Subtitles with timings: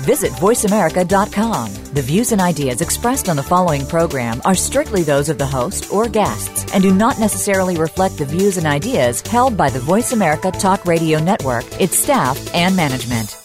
[0.00, 1.74] Visit VoiceAmerica.com.
[1.94, 5.92] The views and ideas expressed on the following program are strictly those of the host
[5.92, 10.12] or guests and do not necessarily reflect the views and ideas held by the Voice
[10.12, 13.36] America Talk Radio Network, its staff, and management.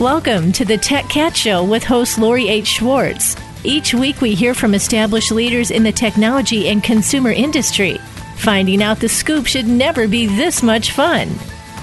[0.00, 2.66] Welcome to the Tech Cat Show with host Lori H.
[2.66, 3.36] Schwartz.
[3.62, 8.00] Each week we hear from established leaders in the technology and consumer industry.
[8.42, 11.30] Finding out the scoop should never be this much fun.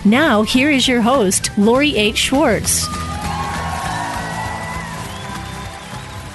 [0.04, 2.18] Now, here is your host, Lori H.
[2.18, 2.86] Schwartz.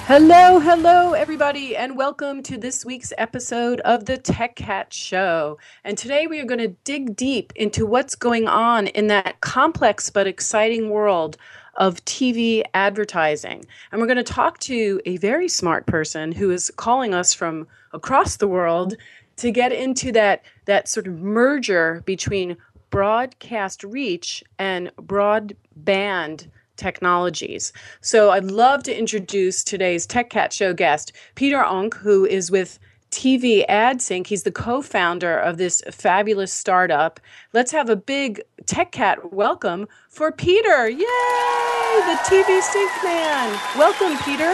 [0.07, 5.59] Hello, hello, everybody, and welcome to this week's episode of the Tech Cat Show.
[5.85, 10.09] And today we are going to dig deep into what's going on in that complex
[10.09, 11.37] but exciting world
[11.77, 13.67] of TV advertising.
[13.93, 17.67] And we're going to talk to a very smart person who is calling us from
[17.93, 18.95] across the world
[19.37, 22.57] to get into that, that sort of merger between
[22.91, 27.73] broadcast reach and broadband technologies.
[28.01, 32.79] So I'd love to introduce today's Tech Cat Show guest, Pieter Oonk, who is with
[33.11, 34.27] TV AdSync.
[34.27, 37.21] He's the co founder of this fabulous startup.
[37.53, 40.89] Let's have a big Tech Cat welcome for Peter.
[40.89, 40.99] Yay!
[40.99, 43.61] The TV Sync man.
[43.79, 44.53] Welcome, Peter.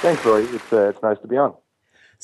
[0.00, 0.44] Thanks, Lori.
[0.44, 1.54] It's, uh, it's nice to be on.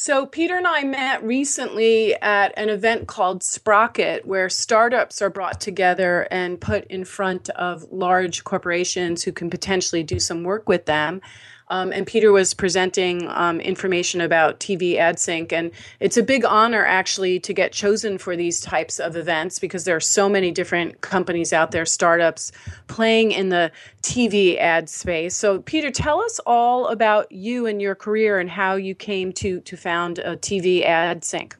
[0.00, 5.60] So, Peter and I met recently at an event called Sprockit, where startups are brought
[5.60, 10.86] together and put in front of large corporations who can potentially do some work with
[10.86, 11.20] them.
[11.70, 15.52] Um, and Peter was presenting um, information about TV AdSync.
[15.52, 19.84] And it's a big honor, actually, to get chosen for these types of events because
[19.84, 22.52] there are so many different companies out there, startups,
[22.86, 23.70] playing in the
[24.02, 25.34] TV ad space.
[25.34, 29.60] So, Peter, tell us all about you and your career and how you came to,
[29.60, 31.54] to found a TV AdSync.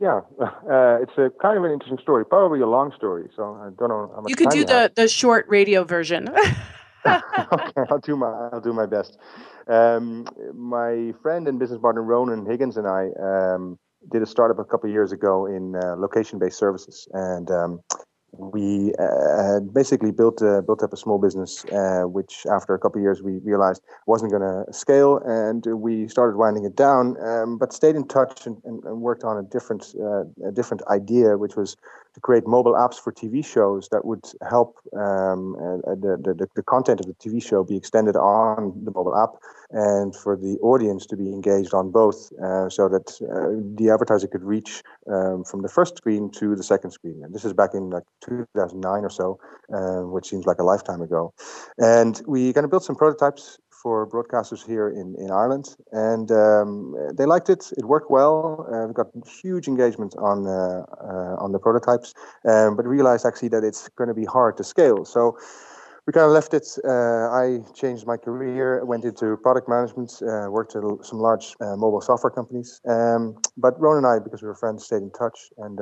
[0.00, 3.28] Yeah, uh, it's a kind of an interesting story, probably a long story.
[3.34, 6.28] So I don't know how much You could do the, the short radio version.
[7.06, 9.18] okay, I'll do my I'll do my best.
[9.66, 13.78] Um, my friend and business partner Ronan Higgins and I um,
[14.10, 17.80] did a startup a couple of years ago in uh, location-based services, and um,
[18.38, 23.00] we uh, basically built uh, built up a small business, uh, which after a couple
[23.00, 27.16] of years we realized wasn't going to scale, and we started winding it down.
[27.22, 30.82] Um, but stayed in touch and, and, and worked on a different uh, a different
[30.90, 31.76] idea, which was
[32.14, 35.54] to create mobile apps for TV shows that would help um,
[35.84, 40.14] the, the, the content of the TV show be extended on the mobile app and
[40.14, 44.44] for the audience to be engaged on both uh, so that uh, the advertiser could
[44.44, 47.22] reach um, from the first screen to the second screen.
[47.24, 49.38] And this is back in like 2009 or so,
[49.72, 51.34] uh, which seems like a lifetime ago.
[51.78, 56.96] And we kind of built some prototypes for broadcasters here in, in Ireland, and um,
[57.18, 57.70] they liked it.
[57.76, 58.66] It worked well.
[58.72, 59.08] Uh, we got
[59.42, 62.14] huge engagement on uh, uh, on the prototypes,
[62.48, 65.04] um, but realized actually that it's going to be hard to scale.
[65.04, 65.36] So
[66.06, 66.66] we kind of left it.
[66.82, 71.76] Uh, I changed my career, went into product management, uh, worked at some large uh,
[71.76, 72.80] mobile software companies.
[72.88, 75.38] Um, but Ron and I, because we were friends, stayed in touch.
[75.58, 75.78] And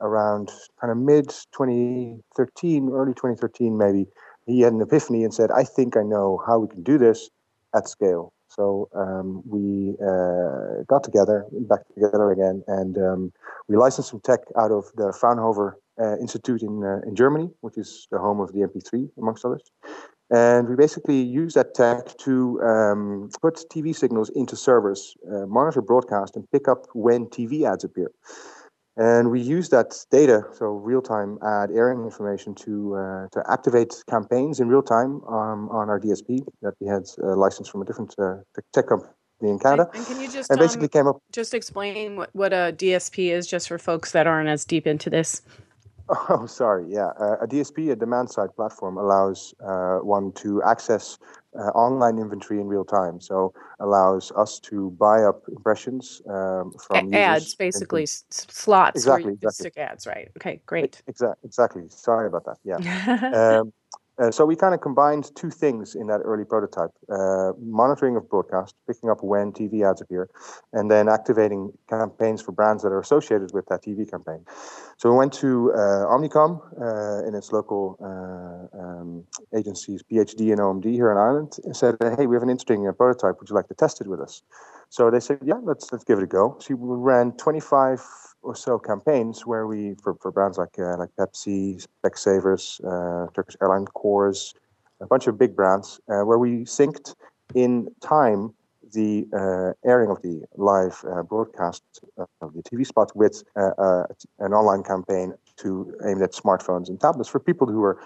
[0.00, 4.06] around kind of mid 2013, early 2013, maybe,
[4.46, 7.30] he had an epiphany and said, I think I know how we can do this
[7.74, 8.32] at scale.
[8.48, 13.32] So um, we uh, got together, back together again, and um,
[13.68, 17.76] we licensed some tech out of the Fraunhofer uh, Institute in, uh, in Germany, which
[17.76, 19.62] is the home of the MP3, amongst others.
[20.30, 25.82] And we basically use that tech to um, put TV signals into servers, uh, monitor
[25.82, 28.10] broadcast, and pick up when TV ads appear.
[28.96, 34.58] And we use that data, so real-time ad airing information, to uh, to activate campaigns
[34.58, 38.14] in real time um, on our DSP that we had uh, licensed from a different
[38.18, 38.36] uh,
[38.72, 39.12] tech company
[39.42, 39.90] in Canada.
[39.92, 42.74] And, and can you just and basically um, came up just explain what, what a
[42.74, 45.42] DSP is, just for folks that aren't as deep into this?
[46.28, 46.86] Oh, sorry.
[46.88, 51.18] Yeah, uh, a DSP, a demand-side platform, allows uh, one to access
[51.58, 53.20] uh, online inventory in real time.
[53.20, 58.96] So allows us to buy up impressions um, from a- ads, basically s- slots.
[58.96, 59.62] Exactly, exactly.
[59.64, 60.28] Stick ads, right?
[60.36, 61.02] Okay, great.
[61.06, 61.36] Exactly.
[61.44, 61.82] Exactly.
[61.88, 62.58] Sorry about that.
[62.64, 63.60] Yeah.
[63.60, 63.72] um,
[64.18, 68.28] uh, so we kind of combined two things in that early prototype: uh, monitoring of
[68.28, 70.28] broadcast, picking up when TV ads appear,
[70.72, 74.44] and then activating campaigns for brands that are associated with that TV campaign.
[74.96, 79.24] So we went to uh, Omnicom uh, in its local uh, um,
[79.54, 83.38] agencies, PHD and OMD here in Ireland, and said, "Hey, we have an interesting prototype.
[83.40, 84.42] Would you like to test it with us?"
[84.88, 86.56] So they said, yeah, let's let's give it a go.
[86.60, 88.00] So we ran 25
[88.46, 93.56] or so campaigns where we for, for brands like uh, like Pepsi, Specsavers, uh, Turkish
[93.60, 94.54] Airline Coors,
[95.00, 97.14] a bunch of big brands uh, where we synced
[97.54, 98.54] in time
[98.92, 101.82] the uh, airing of the live uh, broadcast
[102.40, 104.04] of the TV spot with uh,
[104.38, 107.98] an online campaign to aim at smartphones and tablets for people who are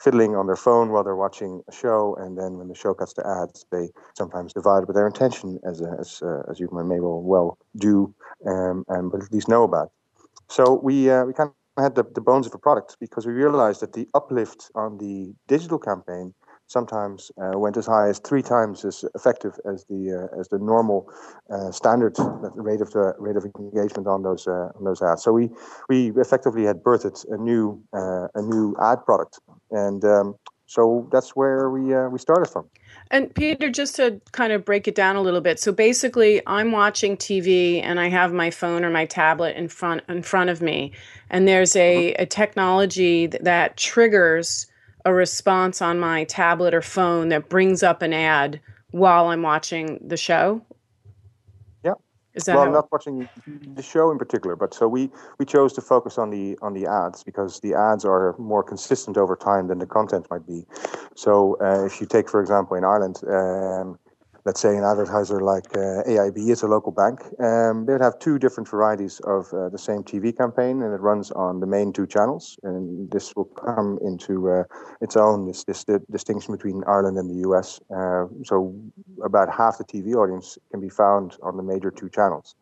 [0.00, 3.12] fiddling on their phone while they're watching a show, and then when the show cuts
[3.14, 7.58] to ads, they sometimes divide with their intention, as as uh, as you may well
[7.76, 8.14] do,
[8.46, 9.90] um, and but at least know about.
[10.48, 13.32] So we uh, we kind of had the, the bones of a product because we
[13.32, 16.34] realized that the uplift on the digital campaign
[16.66, 20.58] sometimes uh, went as high as three times as effective as the uh, as the
[20.58, 21.10] normal
[21.50, 22.14] uh, standard
[22.54, 25.22] rate of the rate of engagement on those uh, on those ads.
[25.22, 25.50] So we
[25.88, 29.38] we effectively had birthed a new uh, a new ad product,
[29.70, 30.34] and um,
[30.66, 32.68] so that's where we uh, we started from.
[33.10, 35.60] And Peter, just to kind of break it down a little bit.
[35.60, 40.02] So basically, I'm watching TV and I have my phone or my tablet in front
[40.08, 40.92] in front of me,
[41.30, 42.22] and there's a, mm-hmm.
[42.22, 44.66] a technology that, that triggers
[45.04, 48.60] a response on my tablet or phone that brings up an ad
[48.90, 50.62] while I'm watching the show?
[51.84, 51.94] Yeah.
[52.34, 53.28] Is that well, how- not watching
[53.74, 56.86] the show in particular, but so we we chose to focus on the on the
[56.86, 60.64] ads because the ads are more consistent over time than the content might be.
[61.14, 63.20] So uh, if you take, for example, in Ireland.
[63.28, 63.98] Um,
[64.44, 68.18] let's say an advertiser like uh, AIB is a local bank, um, they would have
[68.18, 71.92] two different varieties of uh, the same TV campaign, and it runs on the main
[71.92, 72.58] two channels.
[72.62, 74.64] And this will come into uh,
[75.00, 77.80] its own this, this distinction between Ireland and the US.
[77.94, 78.74] Uh, so
[79.24, 82.54] about half the TV audience can be found on the major two channels.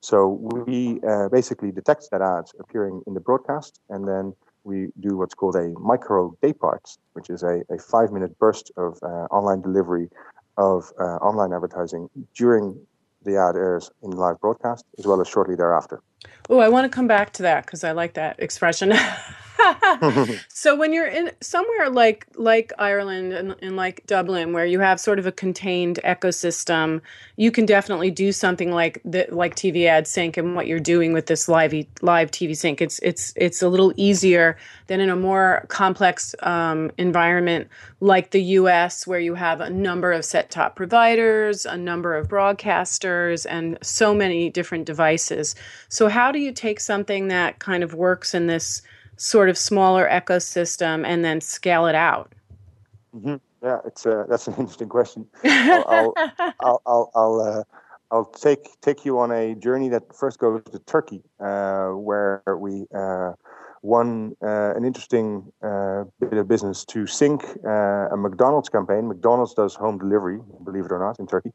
[0.00, 0.26] So
[0.66, 4.34] we uh, basically detect that ad appearing in the broadcast, and then
[4.64, 8.72] we do what's called a micro day parts, which is a, a five minute burst
[8.76, 10.08] of uh, online delivery
[10.56, 12.78] of uh, online advertising during
[13.24, 16.00] the ad airs in live broadcast as well as shortly thereafter.
[16.48, 18.92] Oh, I want to come back to that because I like that expression.
[20.48, 25.00] so when you're in somewhere like like Ireland and, and, like Dublin, where you have
[25.00, 27.00] sort of a contained ecosystem,
[27.36, 31.12] you can definitely do something like the, like TV ad sync and what you're doing
[31.12, 32.80] with this live live TV sync.
[32.80, 34.56] It's it's it's a little easier
[34.86, 37.68] than in a more complex um, environment
[38.00, 42.28] like the U.S., where you have a number of set top providers, a number of
[42.28, 45.54] broadcasters, and so many different devices.
[45.88, 48.82] So how do you take something that kind of works in this
[49.16, 52.32] sort of smaller ecosystem and then scale it out?
[53.14, 53.36] Mm-hmm.
[53.62, 55.26] Yeah, it's a, that's an interesting question.
[55.44, 56.14] I'll I'll
[56.60, 57.62] I'll, I'll, I'll, uh,
[58.10, 62.86] I'll, take take you on a journey that first goes to Turkey, uh, where we
[62.94, 63.32] uh,
[63.82, 69.08] won uh, an interesting uh, bit of business to sync uh, a McDonald's campaign.
[69.08, 71.50] McDonald's does home delivery, believe it or not, in Turkey,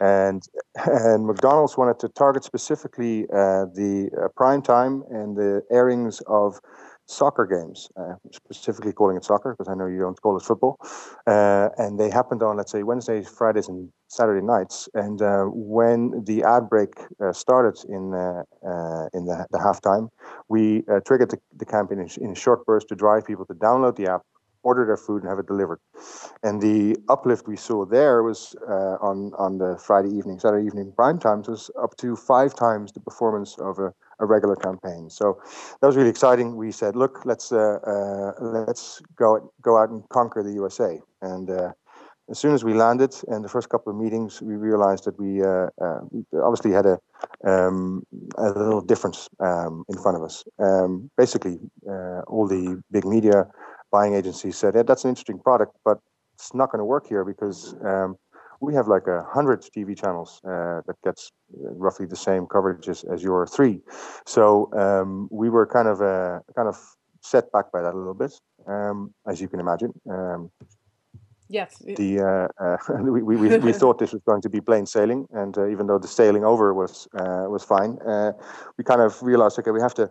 [0.00, 0.42] and
[0.86, 6.60] and McDonald's wanted to target specifically the prime time and the airings of
[7.08, 10.76] soccer games, uh, specifically calling it soccer because I know you don't call it football.
[11.26, 14.88] Uh, and they happened on, let's say, Wednesdays, Fridays, and Saturday nights.
[14.94, 16.90] And uh, when the ad break
[17.20, 20.08] uh, started in uh, uh, in the, the halftime,
[20.48, 23.96] we triggered the, the campaign in, in a short burst to drive people to download
[23.96, 24.22] the app,
[24.62, 25.80] order their food and have it delivered.
[26.42, 30.92] And the uplift we saw there was uh, on on the Friday evening, Saturday evening
[30.94, 35.10] prime times was up to five times the performance of a a regular campaign.
[35.10, 35.40] So
[35.80, 36.56] that was really exciting.
[36.56, 40.98] We said, look, let's uh, uh, let's go go out and conquer the USA.
[41.22, 41.72] And uh,
[42.30, 45.42] as soon as we landed, and the first couple of meetings, we realized that we,
[45.42, 46.98] uh, uh, we obviously had a
[47.46, 48.02] um,
[48.36, 50.44] a little difference um, in front of us.
[50.58, 51.58] Um, basically,
[51.88, 53.46] uh, all the big media
[53.90, 55.98] buying agencies said, yeah, that's an interesting product, but
[56.34, 58.16] it's not going to work here because um,
[58.60, 62.88] we have like a hundred TV channels uh, that gets uh, roughly the same coverage
[62.88, 63.80] as, as your three.
[64.26, 66.76] So um, we were kind of uh, kind of
[67.22, 68.32] set back by that a little bit,
[68.66, 69.92] um, as you can imagine.
[70.10, 70.50] Um,
[71.48, 71.78] yes.
[71.78, 75.56] The uh, uh we, we, we, thought this was going to be plain sailing, and
[75.56, 77.98] uh, even though the sailing over was was fine,
[78.76, 80.10] we kind of realized okay, we have to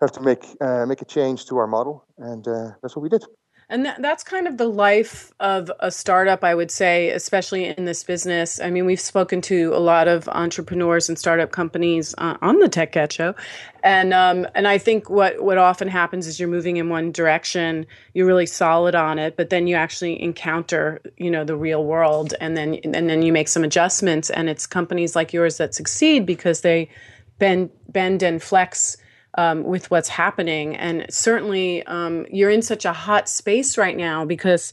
[0.00, 0.44] have to make
[0.86, 2.44] make a change to our model, and
[2.82, 3.24] that's what we did.
[3.68, 7.84] And that, that's kind of the life of a startup, I would say, especially in
[7.84, 8.60] this business.
[8.60, 12.68] I mean, we've spoken to a lot of entrepreneurs and startup companies uh, on the
[12.68, 13.34] Tech Cat Show,
[13.82, 17.86] and um, and I think what what often happens is you're moving in one direction,
[18.14, 22.34] you're really solid on it, but then you actually encounter, you know, the real world,
[22.40, 26.24] and then and then you make some adjustments, and it's companies like yours that succeed
[26.24, 26.88] because they
[27.40, 28.96] bend bend and flex
[29.36, 30.76] um, with what's happening.
[30.76, 34.72] And certainly, um, you're in such a hot space right now because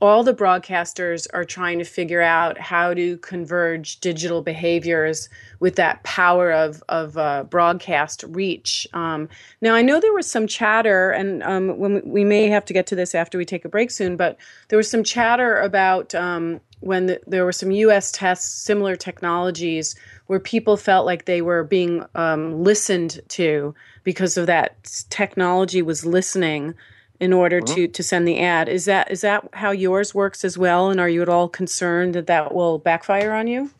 [0.00, 5.28] all the broadcasters are trying to figure out how to converge digital behaviors
[5.60, 8.88] with that power of of uh, broadcast reach.
[8.94, 9.28] Um,
[9.60, 12.86] now, I know there was some chatter, and um, when we, may have to get
[12.88, 14.38] to this after we take a break soon, but
[14.68, 18.10] there was some chatter about um, when the, there were some U.S.
[18.10, 19.94] tests, similar technologies,
[20.28, 26.04] where people felt like they were being um, listened to because of that technology was
[26.04, 26.74] listening
[27.18, 27.74] in order mm-hmm.
[27.74, 28.68] to to send the ad.
[28.68, 30.90] Is that is that how yours works as well?
[30.90, 33.70] And are you at all concerned that that will backfire on you?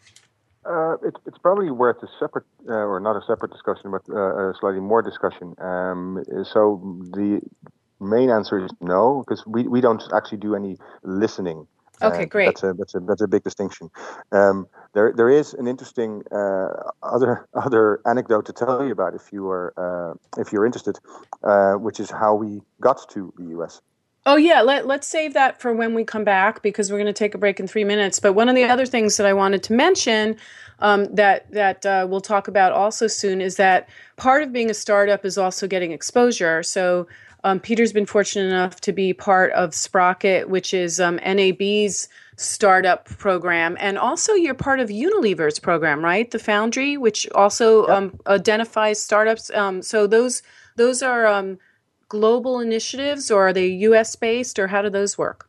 [0.65, 4.51] Uh, it's, it's probably worth a separate, uh, or not a separate discussion, but uh,
[4.51, 5.55] a slightly more discussion.
[5.59, 6.23] Um,
[6.53, 6.81] so
[7.15, 7.41] the
[7.99, 11.67] main answer is no, because we, we don't actually do any listening.
[12.03, 12.47] Okay, great.
[12.47, 13.91] That's a that's a that's a big distinction.
[14.33, 16.69] Um, there there is an interesting uh,
[17.03, 20.99] other other anecdote to tell you about if you are uh, if you're interested,
[21.45, 23.81] uh, which is how we got to the U.S.
[24.27, 27.13] Oh yeah, let let's save that for when we come back because we're going to
[27.13, 28.21] take a break in three minutes.
[28.21, 30.37] But one of the other things that I wanted to mention
[30.81, 34.75] um, that that uh, we'll talk about also soon is that part of being a
[34.75, 36.63] startup is also getting exposure.
[36.63, 37.07] So
[37.45, 43.07] um, Peter's been fortunate enough to be part of Sprockit, which is um, NAB's startup
[43.07, 46.31] program, and also you're part of Unilever's program, right?
[46.31, 47.97] The Foundry, which also yep.
[47.97, 49.51] um, identifies startups.
[49.51, 50.43] Um, so those
[50.77, 51.59] those are um,
[52.09, 54.17] global initiatives, or are they U.S.
[54.17, 55.49] based, or how do those work?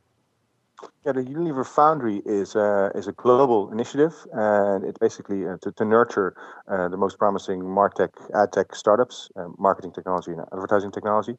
[1.03, 5.71] Yeah, the Unilever Foundry is uh, is a global initiative, and it's basically uh, to,
[5.71, 6.35] to nurture
[6.67, 11.37] uh, the most promising martech, ad tech startups, uh, marketing technology, and advertising technology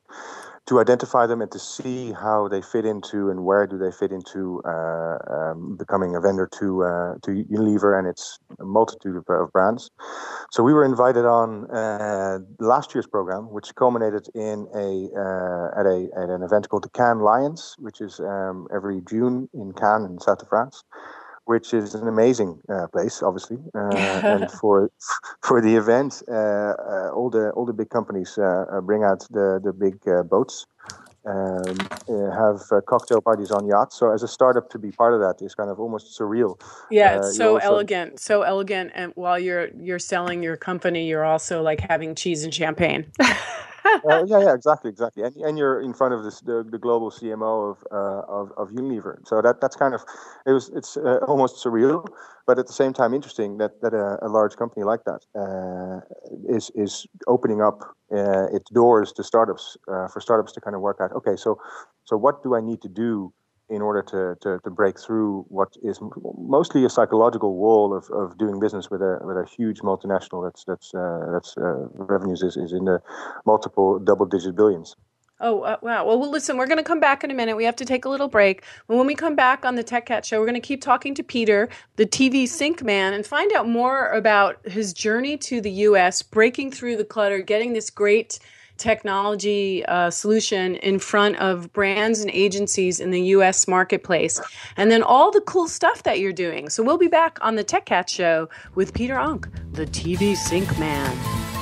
[0.66, 4.10] to identify them and to see how they fit into and where do they fit
[4.12, 9.52] into uh, um, becoming a vendor to uh, to Unilever and its multitude of, of,
[9.52, 9.90] brands.
[10.50, 11.68] So we were invited on
[12.58, 15.06] last year's program, which culminated in a
[15.78, 19.72] at a at an event called the Cannes Lions, which is um, every June in
[19.72, 20.84] Cannes in south of France
[21.44, 23.58] which is an amazing uh, place, obviously.
[23.74, 23.90] Uh,
[24.24, 24.90] and for
[25.42, 29.60] for the event, uh, uh all the all the big companies uh, bring out the
[29.62, 30.66] the big boats,
[31.26, 31.76] um,
[32.32, 33.96] have cocktail parties on yachts.
[33.96, 36.60] So as a startup, to be part of that is kind of almost surreal.
[36.90, 38.92] Yeah, it's so elegant, so elegant.
[38.94, 43.06] And while you're you're selling your company, you're also like having cheese and champagne.
[44.10, 45.22] uh, yeah, yeah, exactly, exactly.
[45.22, 48.70] And, and you're in front of this, the, the global CMO of, uh, of of
[48.70, 49.16] Unilever.
[49.26, 50.02] So that that's kind of
[50.46, 52.06] it was it's uh, almost surreal,
[52.46, 56.00] but at the same time interesting that that a, a large company like that uh,
[56.48, 60.82] is is opening up uh, its doors to startups uh, for startups to kind of
[60.82, 61.12] work out.
[61.12, 61.58] Okay, so
[62.04, 63.32] so what do I need to do
[63.68, 65.98] in order to, to, to break through what is
[66.36, 70.64] mostly a psychological wall of, of doing business with a with a huge multinational that's
[70.64, 73.00] that's uh, that's uh, revenues is, is in the
[73.46, 74.96] multiple double digit billions.
[75.44, 76.06] Oh, uh, wow.
[76.06, 77.56] Well, well, listen, we're going to come back in a minute.
[77.56, 78.62] We have to take a little break.
[78.86, 81.16] But when we come back on the Tech Cat Show, we're going to keep talking
[81.16, 85.70] to Peter, the TV sync man, and find out more about his journey to the
[85.70, 88.38] U.S., breaking through the clutter, getting this great
[88.82, 94.40] technology uh, solution in front of brands and agencies in the US marketplace,
[94.76, 96.68] and then all the cool stuff that you're doing.
[96.68, 100.76] So we'll be back on the Tech Cat Show with Pieter Oonk, the TV Sync
[100.78, 101.61] Man.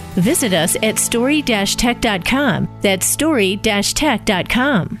[0.15, 2.79] Visit us at story-tech.com.
[2.81, 4.99] That's story-tech.com.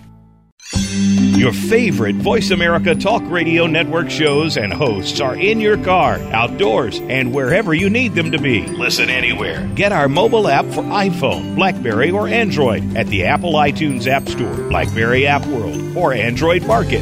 [0.73, 6.99] Your favorite Voice America Talk Radio Network shows and hosts are in your car, outdoors,
[6.99, 8.61] and wherever you need them to be.
[8.67, 9.67] Listen anywhere.
[9.73, 14.55] Get our mobile app for iPhone, Blackberry, or Android at the Apple iTunes App Store,
[14.69, 17.01] Blackberry App World, or Android Market.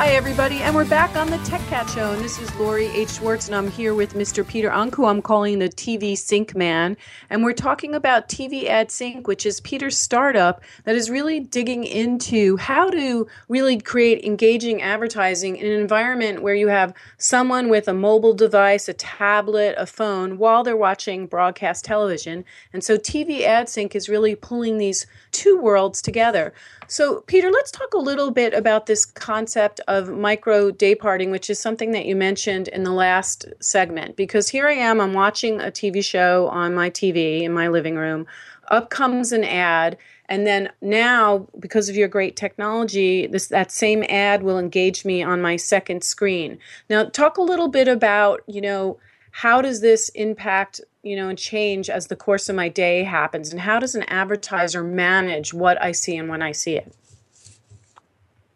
[0.00, 2.12] Hi, everybody, and we're back on the Tech Cat Show.
[2.12, 3.16] And this is Lori H.
[3.16, 4.48] Schwartz, and I'm here with Mr.
[4.48, 6.96] Peter who I'm calling the TV Sync Man.
[7.28, 11.84] And we're talking about TV Ad Sync, which is Peter's startup that is really digging
[11.84, 17.86] into how to really create engaging advertising in an environment where you have someone with
[17.86, 22.46] a mobile device, a tablet, a phone, while they're watching broadcast television.
[22.72, 26.54] And so TV Ad Sync is really pulling these two worlds together.
[26.90, 31.56] So, Peter, let's talk a little bit about this concept of micro dayparting, which is
[31.56, 34.16] something that you mentioned in the last segment.
[34.16, 37.94] Because here I am, I'm watching a TV show on my TV in my living
[37.94, 38.26] room.
[38.72, 44.04] Up comes an ad, and then now, because of your great technology, this that same
[44.08, 46.58] ad will engage me on my second screen.
[46.88, 48.98] Now, talk a little bit about, you know,
[49.30, 53.52] how does this impact you know and change as the course of my day happens?
[53.52, 56.92] And how does an advertiser manage what i see and when i see it?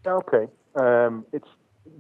[0.07, 1.49] Okay um, it's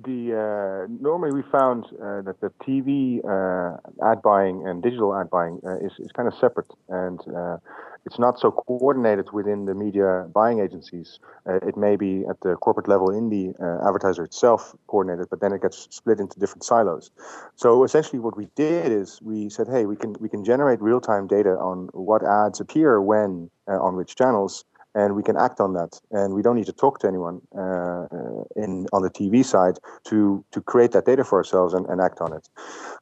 [0.04, 3.76] the uh, normally we found uh, that the TV uh,
[4.10, 7.58] ad buying and digital ad buying uh, is, is kind of separate, and uh,
[8.06, 11.18] it's not so coordinated within the media buying agencies.
[11.49, 15.40] Uh, it may be at the corporate level in the uh, advertiser itself coordinated, but
[15.40, 17.11] then it gets split into different silos.
[17.56, 21.00] So essentially, what we did is we said, hey, we can we can generate real
[21.00, 25.60] time data on what ads appear when uh, on which channels, and we can act
[25.60, 26.00] on that.
[26.10, 29.78] And we don't need to talk to anyone uh, uh, in on the TV side
[30.04, 32.48] to to create that data for ourselves and, and act on it.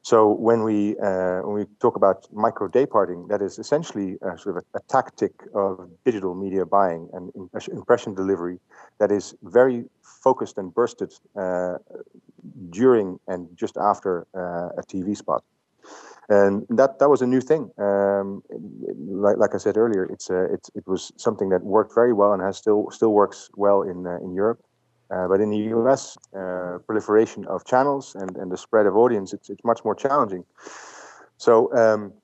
[0.02, 4.56] So when we uh, when we talk about micro dayparting, that is essentially a, sort
[4.56, 7.30] of a, a, tactic of digital media buying and
[7.70, 8.58] impression delivery
[8.98, 11.76] that is very focused and bursted uh,
[12.70, 15.44] during and just after uh, a TV spot
[16.32, 17.70] and that that was a new thing.
[17.78, 18.42] Um,
[19.24, 22.32] like, like I said earlier, it's uh, it it was something that worked very well
[22.32, 24.60] and has still still works well in uh, in Europe.
[25.10, 29.34] Uh, but in the US, uh, proliferation of channels and, and the spread of audience,
[29.34, 30.42] it's, it's much more challenging.
[31.36, 32.14] So um,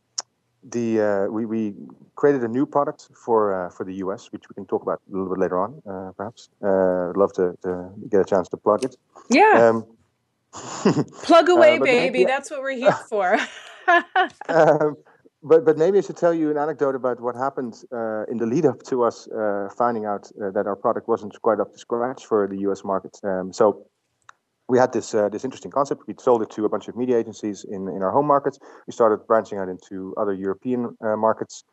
[0.63, 1.75] the uh, we, we
[2.15, 5.13] created a new product for uh, for the US, which we can talk about a
[5.13, 5.71] little bit later on,
[6.17, 6.49] perhaps.
[6.63, 8.97] I'd love to, to, get a chance to plug it.
[9.29, 9.69] Yeah.
[9.69, 9.87] Um,
[11.23, 12.25] Plug away, baby.
[12.25, 13.37] That's what we're here for.
[14.49, 14.97] um,
[15.43, 18.47] but but maybe I should tell you an anecdote about what happened uh, in the
[18.47, 21.79] lead up to us uh, finding out uh, that our product wasn't quite up to
[21.79, 22.85] scratch for the U.S.
[22.85, 23.19] market.
[23.23, 23.87] Um, so
[24.69, 26.03] we had this uh, this interesting concept.
[26.07, 28.59] We sold it to a bunch of media agencies in in our home markets.
[28.87, 31.65] We started branching out into other European uh, markets.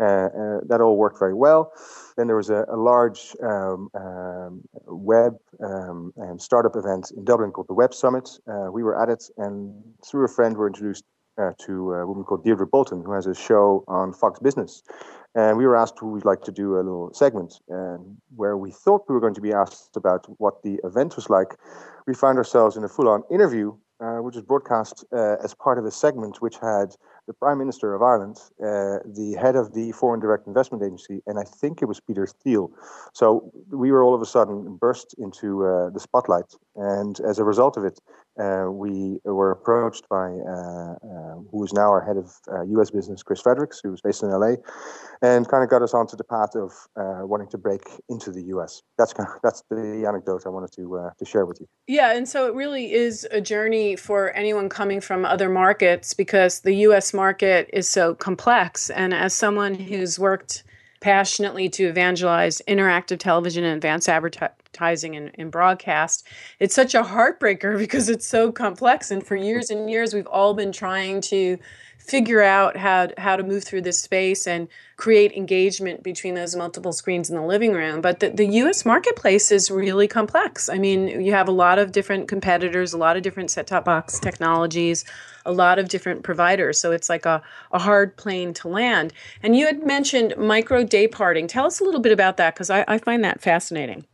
[0.00, 1.70] Uh, that all worked very well.
[2.16, 7.68] Then there was a, a large um, um, web um, startup event in Dublin called
[7.68, 8.28] the Web Summit.
[8.72, 11.04] we were at it, and through a friend, we were introduced
[11.38, 14.82] uh, to a woman called Deirdre Bolton, who has a show on Fox Business.
[15.34, 17.60] And we were asked who we'd like to do a little segment.
[17.68, 21.30] And where we thought we were going to be asked about what the event was
[21.30, 21.56] like,
[22.06, 25.78] we found ourselves in a full on interview, uh, which was broadcast uh, as part
[25.78, 26.94] of a segment which had
[27.28, 31.38] the Prime Minister of Ireland, uh, the head of the Foreign Direct Investment Agency, and
[31.38, 32.72] I think it was Peter Thiel.
[33.12, 36.56] So we were all of a sudden burst into uh, the spotlight.
[36.74, 38.00] And as a result of it,
[38.40, 42.32] uh, we were approached by uh, uh, who is now our head of
[42.70, 42.88] U.S.
[42.88, 44.56] Uh, business, Chris Fredericks, who's based in L.A.,
[45.20, 46.72] and kind of got us onto the path of
[47.28, 48.82] wanting to break into the U.S.
[48.96, 51.68] That's kind of, that's the anecdote I wanted to to share with you.
[51.86, 56.60] Yeah, and so it really is a journey for anyone coming from other markets because
[56.60, 57.12] the U.S.
[57.12, 58.88] market is so complex.
[58.90, 60.64] And as someone who's worked
[61.00, 66.26] passionately to evangelize interactive television and advanced advertising advertising and, and broadcast.
[66.58, 69.10] It's such a heartbreaker because it's so complex.
[69.10, 71.58] And for years and years, we've all been trying to
[71.98, 76.92] figure out how how to move through this space and create engagement between those multiple
[76.92, 78.00] screens in the living room.
[78.00, 80.68] But the, the US marketplace is really complex.
[80.68, 83.84] I mean, you have a lot of different competitors, a lot of different set top
[83.84, 85.04] box technologies,
[85.46, 86.80] a lot of different providers.
[86.80, 89.12] So it's like a, a hard plane to land.
[89.40, 91.46] And you had mentioned micro dayparting.
[91.46, 94.06] Tell us a little bit about that because I, I find that fascinating.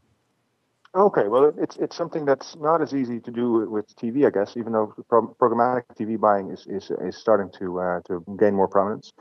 [0.96, 4.56] Okay, well, it's it's something that's not as easy to do with TV, I guess.
[4.56, 8.68] Even though pro- programmatic TV buying is is, is starting to uh, to gain more
[8.68, 9.12] prominence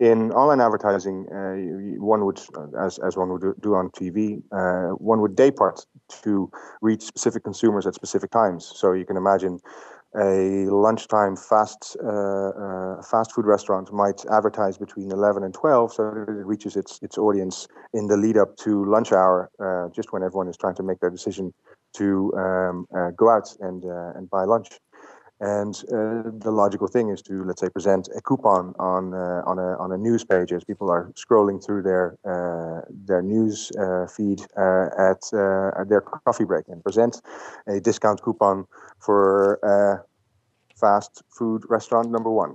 [0.00, 2.40] in online advertising, uh, one would,
[2.80, 5.86] as as one would do on TV, uh, one would daypart
[6.22, 8.72] to reach specific consumers at specific times.
[8.74, 9.60] So you can imagine
[10.16, 16.10] a lunchtime fast uh, uh, fast food restaurant might advertise between 11 and 12 so
[16.10, 20.12] that it reaches its its audience in the lead up to lunch hour uh, just
[20.12, 21.52] when everyone is trying to make their decision
[21.94, 24.68] to um, uh, go out and uh, and buy lunch
[25.42, 29.58] And uh, the logical thing is to, let's say, present a coupon on uh, on
[29.58, 34.06] a on a news page as people are scrolling through their uh, their news uh,
[34.06, 37.20] feed uh, at, uh, at, their coffee break, and present
[37.66, 38.68] a discount coupon
[39.00, 39.58] for
[40.76, 42.54] fast food restaurant number one.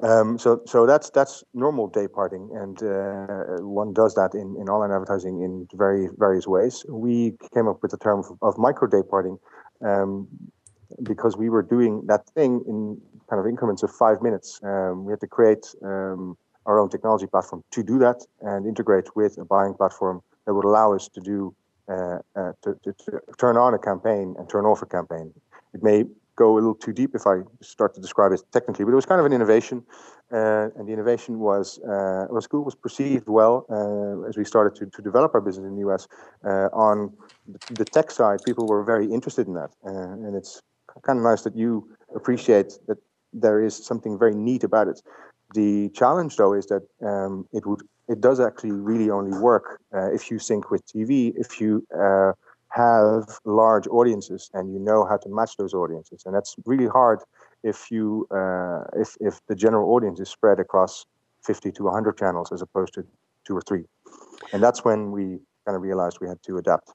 [0.00, 2.78] Um, so so that's that's normal day parting, and
[3.66, 6.86] one does that in, in online advertising in very various ways.
[6.88, 9.38] We came up with the term of, of micro day parting.
[9.84, 10.28] Um,
[11.02, 14.60] because we were doing that thing in kind of increments of five minutes.
[14.62, 19.16] Um, we had to create um, our own technology platform to do that and integrate
[19.16, 21.54] with a buying platform that would allow us to do
[21.88, 25.32] uh, uh, to, to, to, turn on a campaign and turn off a campaign.
[25.72, 26.04] It may
[26.36, 29.06] go a little too deep if I start to describe it technically, but it was
[29.06, 29.82] kind of an innovation,
[30.30, 34.78] uh, and the innovation was uh, was cool, was perceived well uh, as we started
[34.78, 36.06] to, to develop our business in the US.
[36.44, 37.12] Uh, on
[37.70, 40.62] the tech side, people were very interested in that, and it's
[41.02, 42.98] kind of nice that you appreciate that
[43.32, 45.00] there is something very neat about it.
[45.54, 50.10] The challenge, though, is that um, it would it does actually really only work uh,
[50.12, 52.32] if you sync with TV, if you uh,
[52.70, 57.20] have large audiences and you know how to match those audiences, and that's really hard
[57.62, 61.06] if you uh, if if the general audience is spread across
[61.44, 63.06] 50 to 100 channels as opposed to
[63.46, 63.84] two or three,
[64.52, 66.92] and that's when we kind of realized we had to adapt.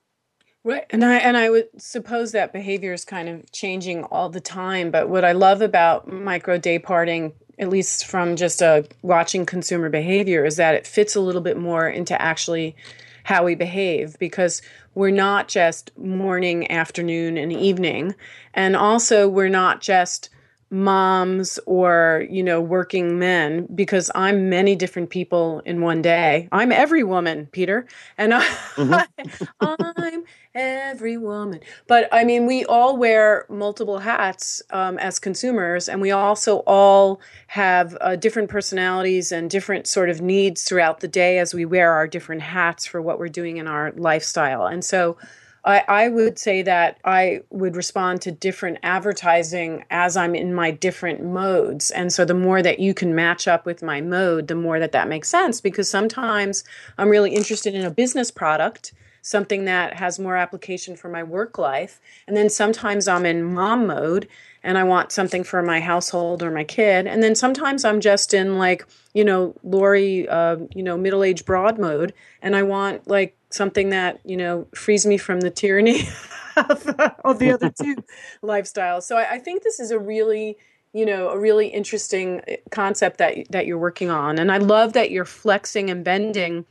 [0.66, 0.86] Right.
[0.92, 4.92] And I and I would suppose that behavior is kind of changing all the time.
[4.92, 9.90] But what I love about micro day parting, at least from just uh, watching consumer
[9.90, 12.78] behavior, is that it fits a little bit more into actually
[13.26, 14.62] how we behave because
[14.96, 18.16] we're not just morning, afternoon, and evening.
[18.54, 20.30] And also we're not just
[20.74, 26.50] moms or you know working men because i'm many different people in one day.
[26.52, 27.86] I'm every woman peter
[28.18, 28.44] and I,
[28.76, 29.44] mm-hmm.
[29.62, 30.24] i'm
[30.56, 31.60] every woman.
[31.88, 37.22] But i mean we all wear multiple hats um, as consumers and we also all
[37.48, 41.92] have uh, different personalities and different sort of needs throughout the day as we wear
[41.94, 44.66] our different hats for what we're doing in our lifestyle.
[44.66, 45.18] And so
[45.66, 50.72] I, I would say that I would respond to different advertising as I'm in my
[50.72, 51.90] different modes.
[51.92, 54.92] And so the more that you can match up with my mode, the more that
[54.92, 56.64] that makes sense because sometimes
[56.98, 61.58] I'm really interested in a business product something that has more application for my work
[61.58, 62.02] life.
[62.28, 64.28] And then sometimes I'm in mom mode
[64.62, 67.08] and I want something for my household or my kid.
[67.08, 71.46] And then sometimes I'm just in like, you know, Lori, uh, you know, middle aged
[71.46, 76.08] broad mode and I want like something that you know frees me from the tyranny
[76.58, 76.88] of,
[77.24, 77.96] of the other two
[78.44, 79.04] lifestyles.
[79.04, 80.58] So I, I, think this is a really
[80.94, 84.94] you know a really interesting eh, concept that that you're working on, and I love
[84.94, 86.66] that you're flexing and bending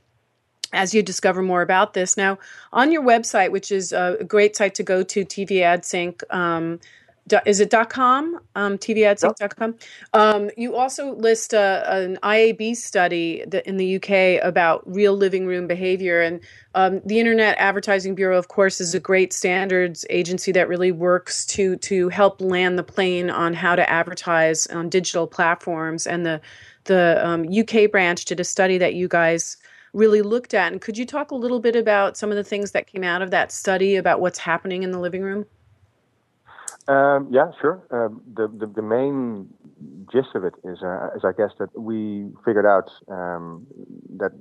[0.73, 2.16] as you discover more about this.
[2.16, 2.38] Now,
[2.73, 6.81] on your website, which is a great site to go to, TV AdSync, um,
[7.47, 8.40] is it .com?
[8.55, 9.75] Um, tvadsync.com
[10.12, 15.66] um, you also list a, an iab study in the uk about real living room
[15.66, 16.21] behavior.
[16.21, 16.40] And
[16.75, 21.47] um, the internet advertising bureau of course is a great standards agency that really works
[21.47, 26.07] to to help land the plane on how to advertise on digital platforms.
[26.07, 26.40] And the
[26.85, 27.21] the
[27.61, 29.57] uk um, branch did a study that you guys
[29.92, 30.73] really looked at.
[30.73, 33.23] And could you talk a little bit about some of the things that came out
[33.23, 35.47] of that study about what's happening in the living room
[36.88, 37.83] um, yeah, sure.
[37.90, 39.49] Um, the, the, the main
[40.11, 43.66] gist of it is, uh, is I guess that we figured out um,
[44.18, 44.33] that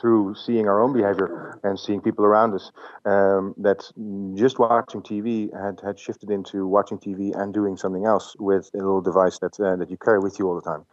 [0.00, 2.70] through seeing our own behavior and seeing people around us,
[3.04, 3.90] um, that
[4.34, 8.78] just watching TV had, had shifted into watching TV and doing something else with a
[8.78, 10.84] little device that uh, that you carry with you all the time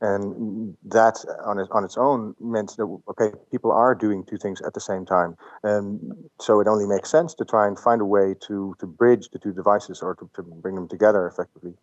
[0.00, 4.60] and that on its on its own meant that okay, people are doing two things
[4.62, 6.00] at the same time, and
[6.40, 9.38] so it only makes sense to try and find a way to to bridge the
[9.38, 11.74] two devices or to, to bring them together effectively.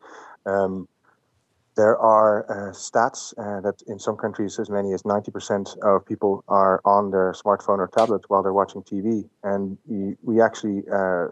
[0.45, 0.87] Um,
[1.75, 6.43] there are uh, stats uh, that in some countries as many as 90% of people
[6.47, 11.27] are on their smartphone or tablet while they're watching TV, and we, we actually uh,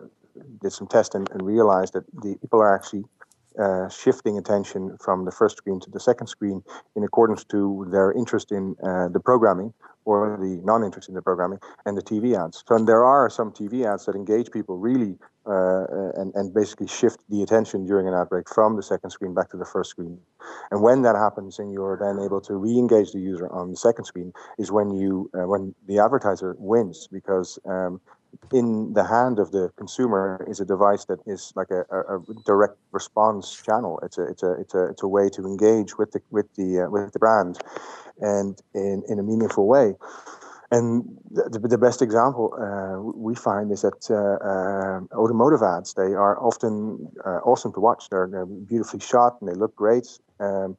[0.62, 3.04] did some tests and, and realized that the people are actually
[3.60, 6.64] uh, shifting attention from the first screen to the second screen
[6.96, 9.74] in accordance to their interest in uh, the programming
[10.06, 12.64] or the non-interest in the programming and the TV ads.
[12.68, 16.88] So and there are some TV ads that engage people really uh, and, and basically
[16.88, 20.18] shift the attention during an outbreak from the second screen back to the first screen.
[20.72, 24.06] And when that happens and you're then able to re-engage the user on the second
[24.06, 28.02] screen is when you uh, when the advertiser wins because um,
[28.52, 32.78] in the hand of the consumer is a device that is like a, a, direct
[32.92, 34.00] response channel.
[34.04, 36.82] It's a it's a it's a it's a way to engage with the with the
[36.82, 37.60] uh, with the brand,
[38.20, 39.96] and in in a meaningful way.
[40.72, 46.14] and the, the, best example uh, we find is that uh, uh, automotive ads they
[46.26, 48.10] are often uh, awesome to watch.
[48.10, 50.08] They're, they're, beautifully shot and they look great.
[50.40, 50.76] Um,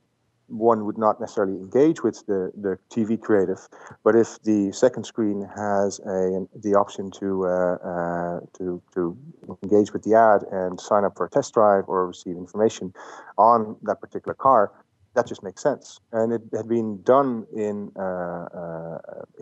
[0.48, 3.68] one would not necessarily engage with the, the TV creative,
[4.04, 9.16] but if the second screen has a the option to uh, uh, to to
[9.62, 12.92] engage with the ad and sign up for a test drive or receive information
[13.36, 14.72] on that particular car,
[15.14, 16.00] that just makes sense.
[16.12, 18.98] And it had been done in uh, uh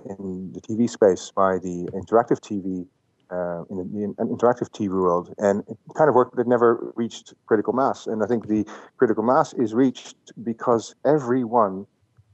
[0.09, 2.87] in the TV space by the interactive TV
[3.35, 6.92] uh, in, the, an interactive TV world, and it kind of worked, but it never
[6.94, 8.07] reached critical mass.
[8.07, 8.64] And I think the
[8.97, 11.87] critical mass is reached because everyone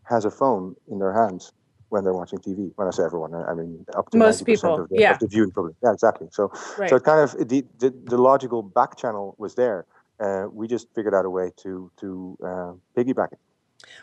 [0.04, 1.52] has a phone in their hands
[1.88, 2.70] when they're watching TV.
[2.76, 5.12] When I say everyone, I mean up to most people, of the, yeah.
[5.12, 5.74] of the viewing public.
[5.82, 6.28] Yeah, exactly.
[6.30, 6.90] So, right.
[6.90, 9.86] so it kind of the, the, the logical back channel was there.
[10.18, 13.38] Uh, we just figured out a way to to uh, piggyback it.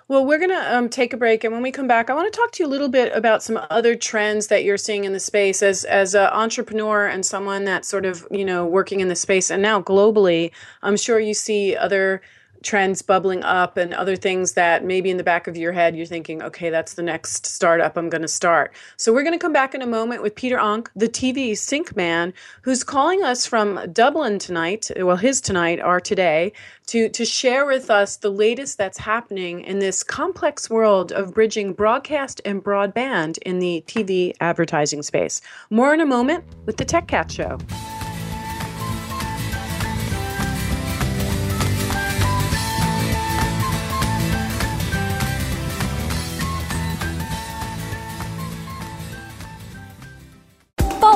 [0.07, 2.31] Well, we're going to um, take a break, and when we come back, I want
[2.31, 5.13] to talk to you a little bit about some other trends that you're seeing in
[5.13, 9.09] the space as as an entrepreneur and someone that's sort of you know working in
[9.09, 10.51] the space, and now globally.
[10.81, 12.21] I'm sure you see other
[12.63, 16.05] trends bubbling up and other things that maybe in the back of your head you're
[16.05, 18.73] thinking, okay, that's the next startup I'm going to start.
[18.97, 21.95] So we're going to come back in a moment with Pieter Oonk, the TV sync
[21.95, 24.89] man, who's calling us from Dublin tonight.
[24.97, 26.53] Well, his tonight or today
[26.87, 31.73] to to share with us the latest that's happening in this complex world of bridging
[31.73, 35.41] broadcast and broadband in the TV advertising space.
[35.69, 37.57] More in a moment with the Tech Cat Show.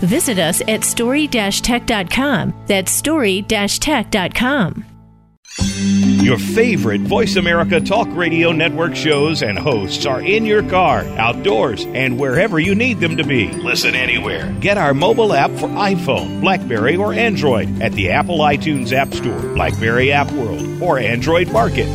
[0.00, 2.64] Visit us at story-tech.com.
[2.66, 4.84] That's story-tech.com.
[5.58, 11.86] Your favorite Voice America Talk Radio Network shows and hosts are in your car, outdoors,
[11.86, 13.50] and wherever you need them to be.
[13.52, 14.52] Listen anywhere.
[14.60, 19.40] Get our mobile app for iPhone, Blackberry, or Android at the Apple iTunes App Store,
[19.54, 21.86] Blackberry App World, or Android Market.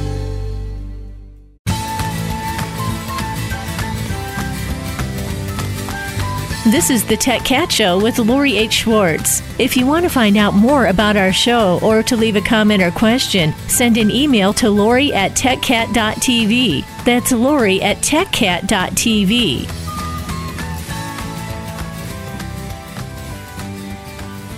[6.68, 8.72] This is the Tech Cat Show with Lori H.
[8.72, 9.42] Schwartz.
[9.58, 12.84] If you want to find out more about our show or to leave a comment
[12.84, 16.86] or question, send an email to Lori at techcat.tv.
[17.04, 19.68] That's Lori at techcat.tv.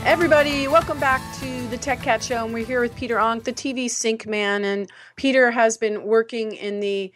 [0.04, 2.44] Everybody, welcome back to the Tech Cat Show.
[2.44, 4.66] And we're here with Pieter Oonk, the TV sync man.
[4.66, 7.14] And Peter has been working in the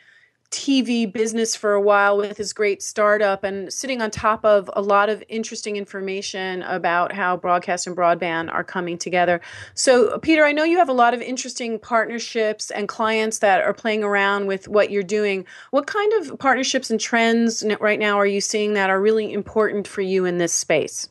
[0.52, 4.82] TV business for a while with his great startup and sitting on top of a
[4.82, 9.42] lot of interesting information about how broadcast and broadband are coming together.
[9.74, 13.74] So, Peter, I know you have a lot of interesting partnerships and clients that are
[13.74, 15.46] playing around with what you're doing.
[15.72, 19.86] What kind of partnerships and trends right now are you seeing that are really important
[19.86, 21.10] for you in this space?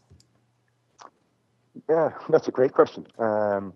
[1.90, 3.06] Yeah, that's a great question.
[3.18, 3.74] Um,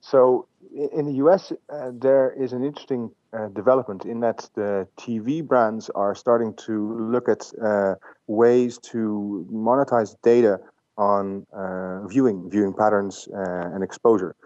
[0.00, 5.46] so, in the US, uh, there is an interesting uh, development in that the TV
[5.46, 7.94] brands are starting to look at uh,
[8.26, 10.58] ways to monetize data
[10.96, 14.36] on uh, viewing, viewing patterns, uh, and exposure.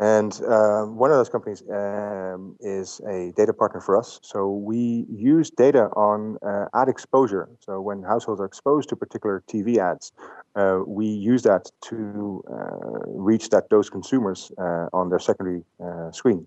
[0.00, 4.18] And uh, one of those companies um, is a data partner for us.
[4.22, 6.38] So we use data on
[6.74, 7.50] ad exposure.
[7.60, 10.12] So when households are exposed to particular TV ads,
[10.56, 16.10] uh, we use that to uh, reach that those consumers uh, on their secondary uh,
[16.12, 16.46] screen.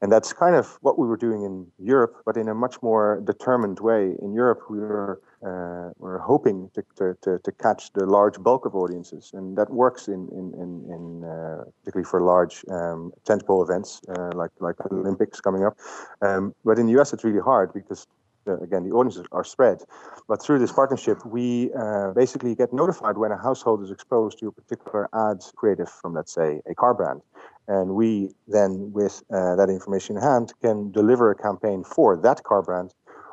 [0.00, 3.22] And that's kind of what we were doing in Europe, but in a much more
[3.24, 4.14] determined way.
[4.22, 8.64] In Europe, we were uh, we're hoping to, to, to, to, catch the large bulk
[8.64, 13.62] of audiences, and that works in in in, in uh, particularly for large um, tentpole
[13.62, 14.00] events
[14.34, 15.76] like like the Olympics coming up.
[16.22, 18.06] Um, but in the US, it's really hard because
[18.46, 19.82] uh, again, the audiences are spread.
[20.28, 24.48] But through this partnership, we uh, basically get notified when a household is exposed to
[24.48, 27.22] a particular ad creative from, let's say, a car brand.
[27.68, 32.42] And we then, with uh, that information in hand, can deliver a campaign for that
[32.42, 32.92] car brand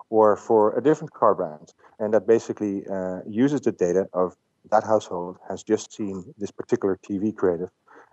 [0.10, 1.74] or for a different car brand.
[2.02, 4.36] And that basically uh, uses the data of
[4.72, 7.70] that household has just seen this particular TV creative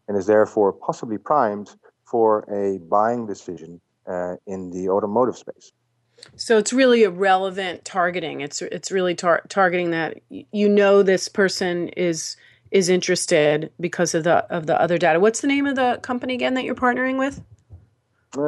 [0.07, 1.74] and is therefore possibly primed
[2.05, 5.72] for a buying decision uh, in the automotive space.
[6.37, 8.40] So it's really a relevant targeting.
[8.40, 12.37] It's it's really tar- targeting that you know this person is
[12.70, 15.20] is interested because of the of the other data.
[15.20, 17.42] What's the name of the company again that you're partnering with?
[18.36, 18.40] Uh,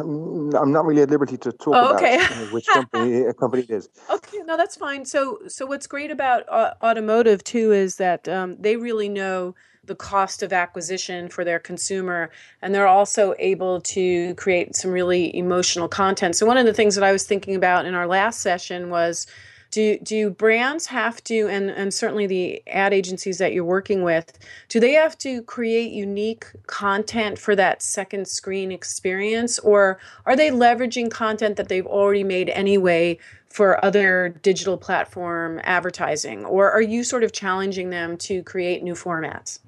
[0.00, 2.16] I'm not really at liberty to talk oh, okay.
[2.16, 3.88] about which company a company it is.
[4.10, 5.04] Okay, no, that's fine.
[5.04, 9.94] So, so what's great about uh, automotive too is that um, they really know the
[9.94, 15.86] cost of acquisition for their consumer, and they're also able to create some really emotional
[15.86, 16.34] content.
[16.34, 19.28] So, one of the things that I was thinking about in our last session was
[19.70, 24.38] do do brands have to and and certainly the ad agencies that you're working with
[24.68, 29.58] do they have to create unique content for that second screen experience?
[29.58, 36.44] Or are they leveraging content that they've already made anyway for other digital platform advertising?
[36.44, 39.60] Or are you sort of challenging them to create new formats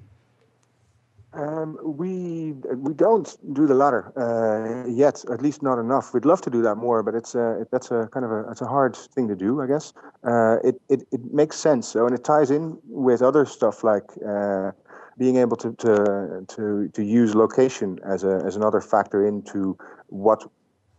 [1.33, 6.13] um, we we don't do the latter uh, yet, at least not enough.
[6.13, 8.49] We'd love to do that more, but it's a, it, that's a kind of a
[8.49, 9.93] it's a hard thing to do, I guess.
[10.23, 14.05] Uh, it, it it makes sense, so and it ties in with other stuff like
[14.27, 14.71] uh,
[15.19, 20.43] being able to, to to to use location as a as another factor into what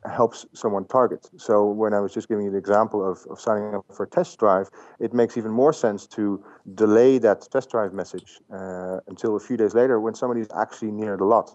[0.08, 1.28] helps someone target.
[1.36, 4.08] So when I was just giving you the example of, of signing up for a
[4.08, 6.42] test drive, it makes even more sense to
[6.74, 11.16] delay that test drive message uh, until a few days later when somebody's actually near
[11.16, 11.54] the lot.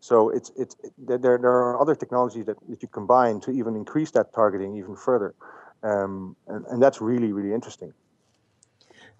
[0.00, 3.76] So it's it's it, there there are other technologies that, that you combine to even
[3.76, 5.34] increase that targeting even further,
[5.82, 7.92] um, and, and that's really really interesting.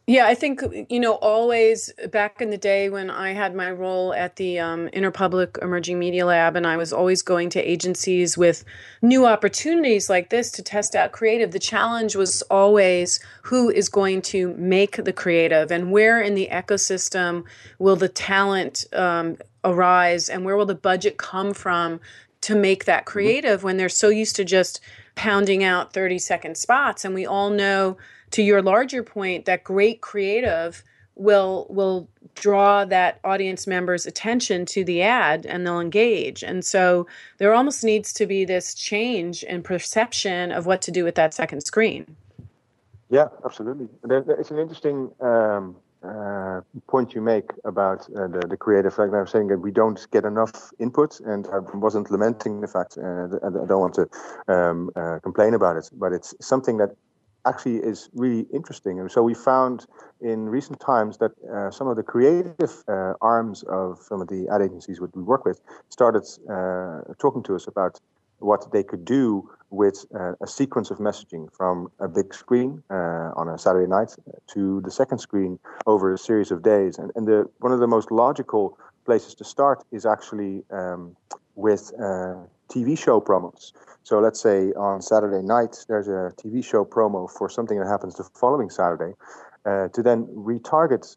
[0.08, 4.14] Yeah, I think, you know, always back in the day when I had my role
[4.14, 8.64] at the um, Interpublic Emerging Media Lab, and I was always going to agencies with
[9.02, 14.22] new opportunities like this to test out creative, the challenge was always who is going
[14.22, 17.42] to make the creative and where in the ecosystem
[17.80, 21.98] will the talent um, arise and where will the budget come from
[22.42, 23.10] to make that mm-hmm.
[23.10, 24.80] creative when they're so used to just
[25.16, 27.04] pounding out 30 second spots.
[27.04, 27.96] And we all know
[28.30, 30.82] to your larger point that great creative
[31.16, 36.42] will will draw that audience member's attention to the ad and they'll engage.
[36.42, 37.06] And so
[37.38, 41.32] there almost needs to be this change in perception of what to do with that
[41.32, 42.16] second screen.
[43.08, 43.88] Yeah absolutely.
[44.04, 49.22] It's an interesting um, uh, point you make about uh, the, the creative like I
[49.22, 53.28] was saying that we don't get enough input and i wasn't lamenting the fact uh,
[53.44, 54.08] i don't want to
[54.46, 56.90] um, uh, complain about it but it's something that
[57.46, 59.00] actually is really interesting.
[59.00, 59.86] And so we found
[60.20, 64.48] in recent times that uh, some of the creative uh, arms of some of the
[64.52, 68.00] ad agencies we work with started uh, talking to us about
[68.38, 73.30] what they could do with uh, a sequence of messaging from a big screen uh,
[73.34, 74.14] on a Saturday night
[74.46, 76.98] to the second screen over a series of days.
[76.98, 81.16] And, and the, one of the most logical places to start is actually um,
[81.54, 82.34] with uh,
[82.68, 83.72] TV show promos.
[84.06, 88.14] So let's say on Saturday night, there's a TV show promo for something that happens
[88.14, 89.14] the following Saturday,
[89.64, 91.16] uh, to then retarget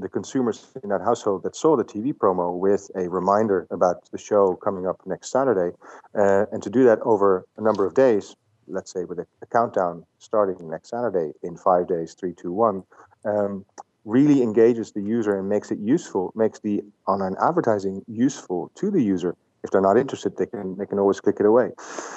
[0.00, 4.16] the consumers in that household that saw the TV promo with a reminder about the
[4.16, 5.76] show coming up next Saturday,
[6.14, 8.34] uh, and to do that over a number of days,
[8.68, 12.84] let's say with a, a countdown starting next Saturday in five days, three, two, one,
[13.26, 13.66] um,
[14.06, 19.02] really engages the user and makes it useful, makes the online advertising useful to the
[19.02, 21.70] user if they're not interested, they can they can always click it away.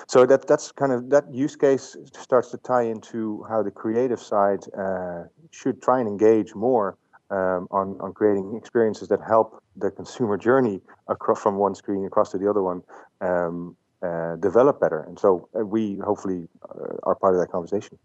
[0.07, 4.19] So that that's kind of that use case starts to tie into how the creative
[4.19, 6.97] side uh, should try and engage more
[7.31, 12.31] um, on on creating experiences that help the consumer journey across from one screen across
[12.31, 12.83] to the other one.
[13.21, 15.01] Um, uh, develop better.
[15.01, 17.97] And so uh, we hopefully uh, are part of that conversation.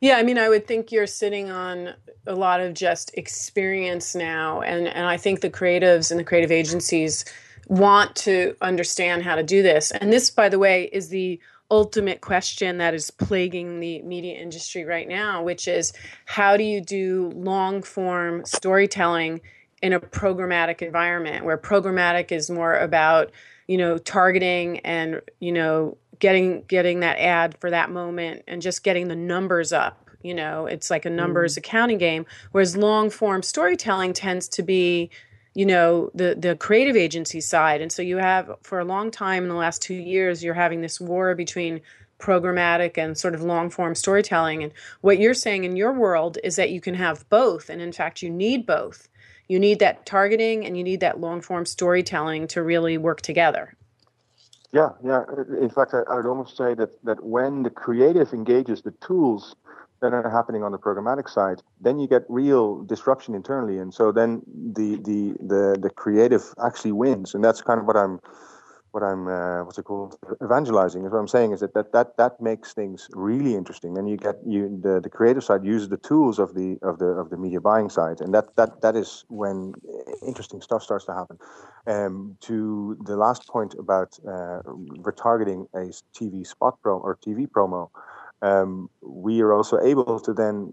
[0.00, 1.94] Yeah, I mean, I would think you're sitting on
[2.26, 4.60] a lot of just experience now.
[4.62, 7.24] And, and I think the creatives and the creative agencies
[7.66, 9.90] want to understand how to do this.
[9.90, 14.84] And this, by the way, is the ultimate question that is plaguing the media industry
[14.84, 15.92] right now, which is
[16.24, 19.40] how do you do long form storytelling
[19.82, 23.32] in a programmatic environment where programmatic is more about,
[23.66, 28.82] you know, targeting and, you know, getting getting that ad for that moment and just
[28.82, 31.58] getting the numbers up you know it's like a numbers mm.
[31.58, 35.10] accounting game whereas long form storytelling tends to be
[35.56, 37.80] you know the the creative agency side.
[37.80, 40.82] And so you have for a long time in the last 2 years you're having
[40.82, 41.80] this war between
[42.18, 44.62] programmatic and sort of long form storytelling.
[44.62, 47.70] And what you're saying in your world is that you can have both.
[47.70, 49.08] And in fact you need both.
[49.48, 53.74] You need that targeting and you need that long form storytelling to really work together.
[54.72, 55.22] Yeah yeah.
[55.58, 59.56] In fact I, would almost say that that when the creative engages the tools
[60.00, 64.12] that are happening on the programmatic side, then you get real disruption internally, and so
[64.12, 68.20] then the the the the creative actually wins, and that's kind of what I'm
[68.96, 72.16] what I'm uh, what's it called evangelizing is what I'm saying is that that that,
[72.16, 73.98] that makes things really interesting.
[73.98, 77.10] and you get you the, the creative side uses the tools of the of the
[77.22, 79.74] of the media buying side, and that that that is when
[80.26, 81.36] interesting stuff starts to happen.
[81.86, 84.60] Um, to the last point about uh,
[85.08, 85.84] retargeting a
[86.16, 87.90] TV spot pro or TV promo,
[88.42, 90.72] um, we are also able to then,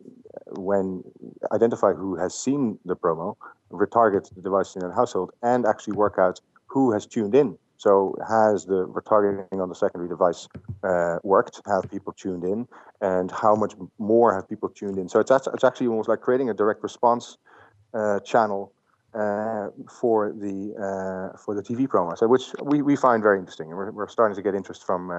[0.52, 1.04] when
[1.52, 3.36] identify who has seen the promo,
[3.72, 7.58] retarget the device in a household, and actually work out who has tuned in.
[7.78, 10.48] So, has the retargeting on the secondary device
[10.84, 11.62] uh, worked?
[11.66, 12.68] Have people tuned in?
[13.02, 15.10] And how much more have people tuned in?
[15.10, 17.38] So, it's, it's actually almost like creating a direct response
[17.94, 18.72] uh, channel
[19.14, 23.68] uh, for the uh, for the TV promo, so which we, we find very interesting,
[23.68, 25.12] and we're, we're starting to get interest from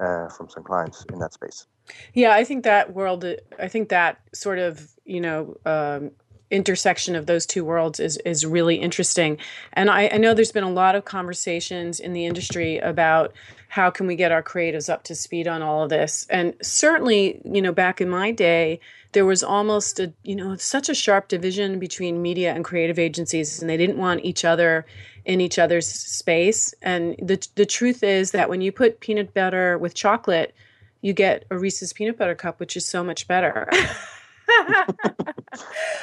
[0.00, 1.66] uh, from some clients in that space.
[2.14, 3.24] Yeah, I think that world,
[3.58, 6.12] I think that sort of you know um,
[6.50, 9.38] intersection of those two worlds is is really interesting.
[9.72, 13.32] And I, I, know there's been a lot of conversations in the industry about
[13.68, 16.26] how can we get our creatives up to speed on all of this.
[16.28, 18.80] And certainly, you know, back in my day,
[19.12, 23.60] there was almost a you know such a sharp division between media and creative agencies,
[23.60, 24.86] and they didn't want each other
[25.24, 26.74] in each other's space.
[26.82, 30.54] And the the truth is that when you put peanut butter with chocolate,
[31.00, 33.70] you get a Reese's peanut butter cup, which is so much better.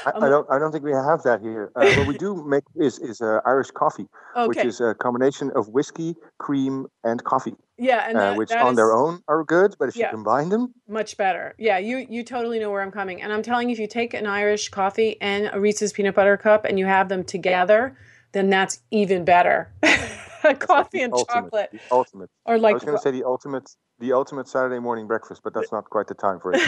[0.06, 0.48] I, I, don't.
[0.50, 1.72] I don't think we have that here.
[1.76, 4.48] Uh, what we do make is is uh, Irish coffee, okay.
[4.48, 7.56] which is a combination of whiskey, cream, and coffee.
[7.78, 10.08] Yeah, and uh, that, uh, which on is, their own are good, but if yeah,
[10.08, 11.56] you combine them, much better.
[11.58, 14.14] Yeah, you you totally know where I'm coming, and I'm telling you, if you take
[14.14, 17.98] an Irish coffee and a Reese's peanut butter cup and you have them together,
[18.32, 19.72] then that's even better.
[20.60, 21.82] coffee and ultimate, chocolate.
[21.92, 22.30] Ultimate.
[22.46, 23.70] Or like I was going to say the ultimate
[24.00, 26.62] the ultimate Saturday morning breakfast, but that's not quite the time for it.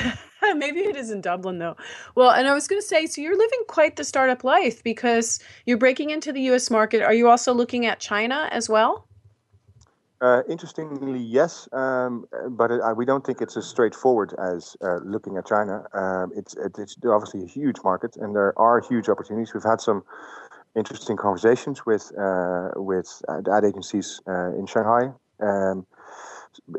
[0.56, 1.76] Maybe it is in Dublin though.
[2.16, 5.40] Well, and I was going to say, so you're living quite the startup life because
[5.66, 6.70] you're breaking into the U.S.
[6.72, 7.02] market.
[7.02, 9.06] Are you also looking at China as well?
[10.22, 14.98] Uh, interestingly, yes, um, but it, uh, we don't think it's as straightforward as uh,
[15.06, 15.86] looking at China.
[15.94, 19.54] Um, it's, it, it's obviously a huge market, and there are huge opportunities.
[19.54, 20.04] We've had some
[20.76, 25.14] interesting conversations with uh, with ad agencies uh, in Shanghai.
[25.40, 25.86] Um,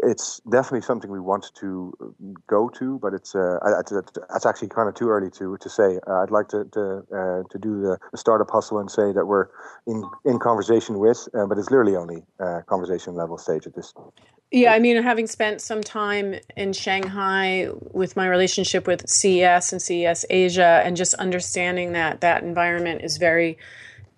[0.03, 2.15] it's definitely something we want to
[2.47, 5.99] go to, but it's uh, it's, actually kind of too early to to say.
[6.07, 9.27] Uh, I'd like to to, uh, to do the, the, startup hustle and say that
[9.27, 9.49] we're
[9.87, 13.93] in in conversation with, uh, but it's literally only uh, conversation level stage at this.
[14.51, 19.81] Yeah, I mean, having spent some time in Shanghai with my relationship with CES and
[19.81, 23.59] CES Asia, and just understanding that that environment is very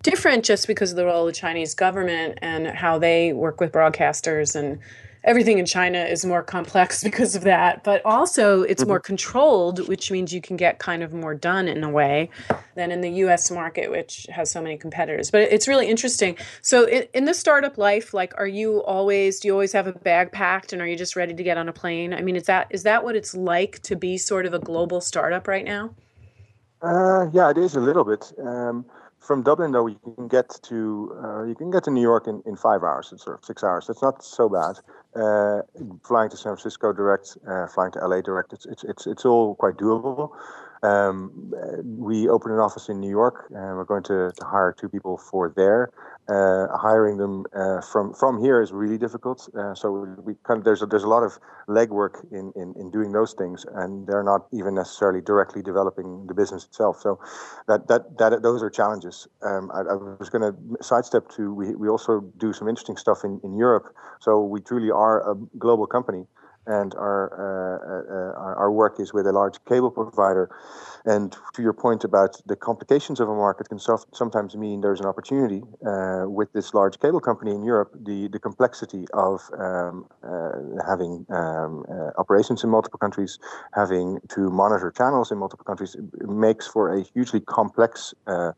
[0.01, 3.71] different just because of the role of the Chinese government and how they work with
[3.71, 4.79] broadcasters and
[5.23, 8.89] everything in China is more complex because of that, but also it's mm-hmm.
[8.89, 12.29] more controlled, which means you can get kind of more done in a way
[12.75, 15.31] than in the US market, which has so many competitors.
[15.31, 16.37] But it's really interesting.
[16.61, 19.93] So, in, in the startup life, like, are you always, do you always have a
[19.93, 22.13] bag packed and are you just ready to get on a plane?
[22.13, 25.01] I mean, is that, is that what it's like to be sort of a global
[25.01, 25.95] startup right now?
[26.81, 28.33] Uh, yeah, it is a little bit.
[28.43, 28.85] Um,
[29.23, 32.43] from Dublin, though, you can get to uh, you can get to New York in,
[32.45, 33.11] in five hours.
[33.13, 33.89] It's sort of six hours.
[33.89, 34.79] It's not so bad.
[35.15, 35.61] Uh,
[36.03, 38.51] flying to San Francisco direct, uh, flying to LA direct.
[38.51, 40.31] It's it's it's, it's all quite doable.
[40.83, 41.53] Um,
[41.97, 45.17] we opened an office in New York, and we're going to, to hire two people
[45.17, 45.91] for there.
[46.29, 49.49] Uh, hiring them uh, from from here is really difficult.
[49.57, 49.91] Uh, so
[50.23, 53.33] we kind of there's a, there's a lot of legwork in, in in doing those
[53.33, 57.01] things, and they're not even necessarily directly developing the business itself.
[57.01, 57.19] So
[57.67, 59.27] that that that those are challenges.
[59.41, 63.25] Um, I, I, was going to sidestep to we we also do some interesting stuff
[63.25, 63.93] in in Europe.
[64.21, 66.25] So we truly are a global company
[66.65, 70.49] and our, uh, uh, our work is with a large cable provider.
[71.05, 75.01] And to your point about the complications of a market can so- sometimes mean there's
[75.01, 77.91] an opportunity uh, with this large cable company in Europe.
[78.05, 80.51] The the complexity of um, uh,
[80.87, 83.37] having um, uh, operations in multiple countries,
[83.73, 88.53] having to monitor channels in multiple countries, makes for a hugely complex uh,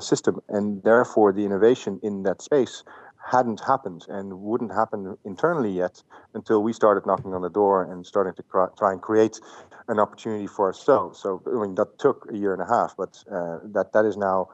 [0.00, 2.82] system, and therefore the innovation in that space
[3.24, 6.02] hadn't happened and wouldn't happen internally yet
[6.34, 9.40] until we started knocking on the door and starting to cr- try and create
[9.88, 11.18] an opportunity for ourselves.
[11.18, 14.16] So I mean that took a year and a half, but uh, that that is
[14.16, 14.48] now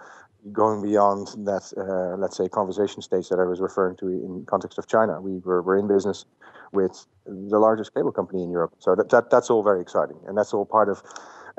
[0.53, 4.79] going beyond that uh, let's say conversation stage that I was referring to in context
[4.79, 5.21] of China.
[5.21, 6.25] We were, were in business
[6.73, 10.37] with the largest cable company in Europe, so that, that that's all very exciting, and
[10.37, 11.03] that's all part of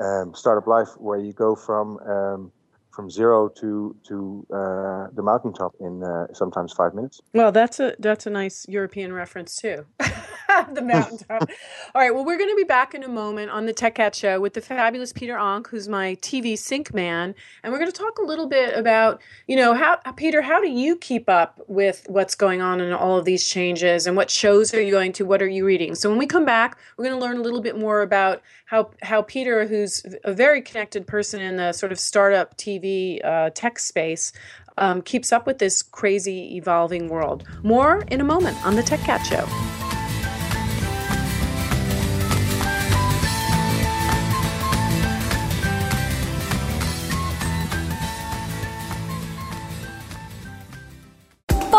[0.00, 2.52] um, startup life where you go from um,
[2.98, 7.20] from zero to to uh, the mountaintop in uh, sometimes five minutes.
[7.32, 9.86] Well, that's a that's a nice European reference too.
[10.74, 11.48] the mountaintop.
[11.94, 12.14] All right.
[12.14, 14.54] Well, we're going to be back in a moment on the Tech Cat Show with
[14.54, 18.22] the fabulous Pieter Oonk, who's my TV sync man, and we're going to talk a
[18.22, 22.60] little bit about, you know, how Pieter, how do you keep up with what's going
[22.60, 25.24] on in all of these changes, and what shows are you going to?
[25.24, 25.94] What are you reading?
[25.94, 28.90] So when we come back, we're going to learn a little bit more about how
[29.02, 33.78] how Pieter, who's a very connected person in the sort of startup TV uh, tech
[33.78, 34.32] space,
[34.76, 37.44] um, keeps up with this crazy evolving world.
[37.62, 39.87] More in a moment on the Tech Cat Show.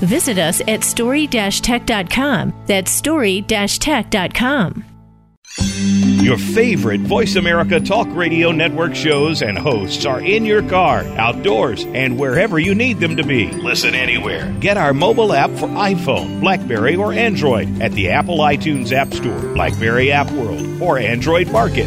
[0.00, 2.64] Visit us at story-tech.com.
[2.66, 4.84] That's story-tech.com.
[5.58, 11.84] Your favorite Voice America Talk Radio Network shows and hosts are in your car, outdoors,
[11.84, 13.50] and wherever you need them to be.
[13.52, 14.52] Listen anywhere.
[14.60, 19.40] Get our mobile app for iPhone, Blackberry, or Android at the Apple iTunes App Store,
[19.54, 21.86] Blackberry App World, or Android Market.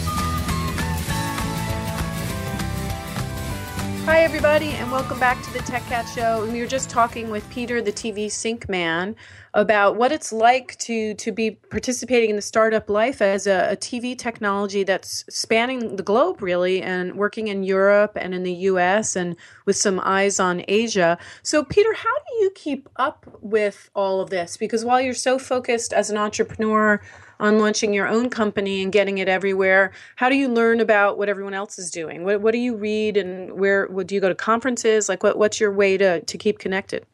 [4.21, 6.43] Hi, everybody, and welcome back to the Tech Cat Show.
[6.43, 9.15] And we were just talking with Pieter, the TV sync man,
[9.55, 13.75] about what it's like to to be participating in the startup life as a, a
[13.75, 19.15] TV technology that's spanning the globe, really, and working in Europe and in the U.S.
[19.15, 21.17] and with some eyes on Asia.
[21.41, 24.55] So, Pieter, how do you keep up with all of this?
[24.55, 27.01] Because while you're so focused as an entrepreneur
[27.41, 29.91] on launching your own company and getting it everywhere.
[30.15, 32.23] How do you learn about what everyone else is doing?
[32.23, 35.09] What, what do you read and where what, do you go to conferences?
[35.09, 37.05] Like what, what's your way to, to keep connected?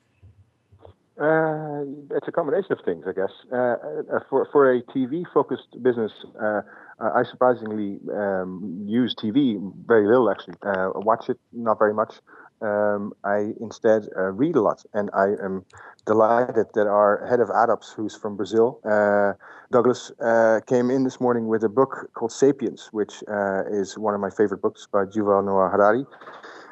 [1.20, 3.32] Uh, it's a combination of things, I guess.
[3.52, 6.62] Uh, uh for for a TV focused business, uh,
[7.00, 9.58] I surprisingly um, use TV
[9.88, 10.30] very little.
[10.30, 12.14] Actually, uh, watch it not very much.
[12.62, 15.64] Um, I instead uh, read a lot, and I am
[16.06, 18.80] delighted that our head of AdOps, who's from Brazil,
[19.72, 24.14] Douglas uh, came in this morning with a book called *Sapiens*, which uh, is one
[24.14, 26.06] of my favorite books by Yuval Noah Harari.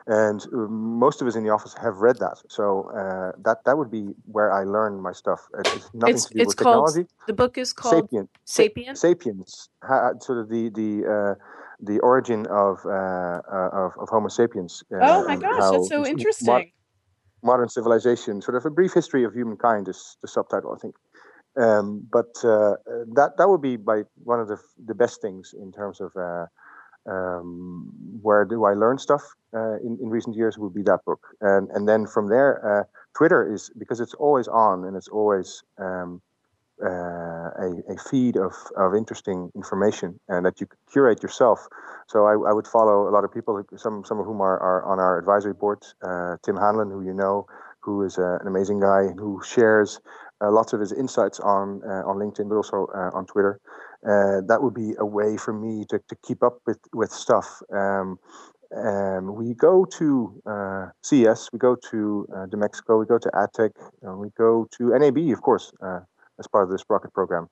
[0.07, 3.77] And uh, most of us in the office have read that, so uh, that that
[3.77, 5.47] would be where I learn my stuff.
[5.57, 7.09] It's nothing it's, to do it's with called, technology.
[7.25, 8.29] The book is called *Sapiens*.
[8.45, 8.99] *Sapiens*.
[8.99, 9.69] *Sapiens*.
[10.19, 11.43] sort of the the uh,
[11.79, 14.83] the origin of, uh, of, of Homo sapiens.
[14.91, 16.71] oh my gosh, that's so interesting.
[17.45, 20.95] modern civilization, sort of a brief history of humankind is the subtitle, I think.
[21.57, 22.75] Um, but uh,
[23.13, 26.47] that that would be by one of the the best things in terms of uh,
[27.09, 27.89] um,
[28.21, 29.23] where do I learn stuff
[29.55, 32.83] uh, in in recent years would be that book, and and then from there, uh,
[33.17, 36.21] Twitter is because it's always on and it's always um,
[36.83, 41.67] uh, a, a feed of, of interesting information and that you curate yourself.
[42.07, 44.83] So I, I would follow a lot of people, some some of whom are, are
[44.85, 45.83] on our advisory board.
[46.01, 47.47] Uh, Tim Hanlon, who you know,
[47.79, 49.99] who is an amazing guy who shares
[50.41, 53.59] uh, lots of his insights on uh, on LinkedIn, but also uh, on Twitter.
[54.03, 57.61] that would be a way for me to, to keep up with with stuff.
[57.71, 58.19] Um,
[58.75, 63.71] um, we go to uh, CES, we go to uh, DMEXCO, we go to AdTech,
[64.05, 65.71] uh, we go to NAB, of course,
[66.39, 67.49] as part of the Sprockit program.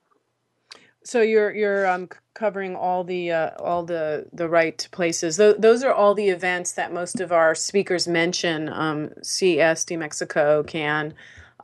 [1.05, 5.37] So you're you're um, covering all the uh, all the the right places.
[5.37, 8.69] Th- those are all the events that most of our speakers mention.
[8.69, 11.13] Um, CES, DMEXCO, Cannes.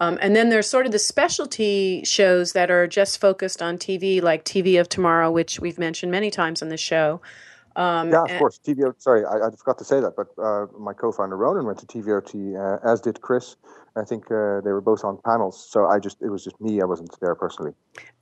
[0.02, 4.22] Um, and then there's sort of the specialty shows that are just focused on TV,
[4.22, 7.22] like TV of Tomorrow, which we've mentioned many times on the show.
[7.76, 8.60] Um, yeah, of and, course.
[8.66, 8.94] TVO.
[8.98, 12.56] Sorry, I, I, forgot to say that, but uh, my co-founder Ronan went to TVOT,
[12.58, 13.56] uh, as did Chris.
[13.96, 16.82] I think uh, they were both on panels, so I just it was just me.
[16.82, 17.74] I wasn't there personally.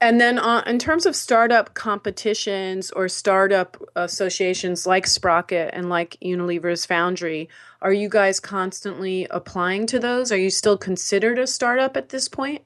[0.02, 6.18] And then, uh, in terms of startup competitions or startup associations like Sprockit and like
[6.22, 7.50] Unilever's Foundry,
[7.82, 10.32] are you guys constantly applying to those?
[10.32, 12.64] Are you still considered a startup at this point?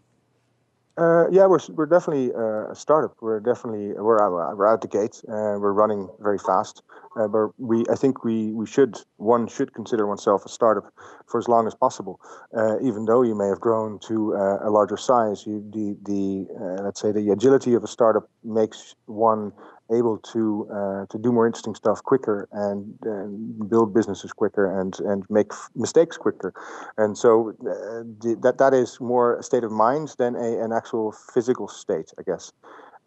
[0.97, 3.15] Uh, yeah, we're we're definitely uh, a startup.
[3.21, 5.21] We're definitely we're out, we're out the gate.
[5.27, 6.83] Uh, we're running very fast.
[7.19, 10.93] Uh, but we, I think we, we should one should consider oneself a startup
[11.27, 12.19] for as long as possible,
[12.57, 15.45] uh, even though you may have grown to uh, a larger size.
[15.45, 19.53] You, the the let's say the agility of a startup makes one
[19.91, 24.99] able to uh, to do more interesting stuff quicker and, and, build businesses quicker and
[25.01, 26.53] and make f- mistakes quicker,
[26.97, 28.03] and so uh,
[28.41, 32.23] that that is more a state of mind than a, an actual physical state, I
[32.23, 32.51] guess.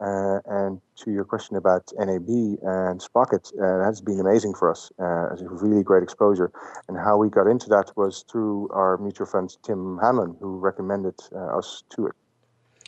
[0.01, 4.91] Uh, and to your question about NAB and Sprockit, uh, that's been amazing for us.
[5.01, 6.51] Uh, it's a really great exposure.
[6.89, 11.15] And how we got into that was through our mutual friend Tim Hanlon, who recommended
[11.33, 12.15] uh, us to it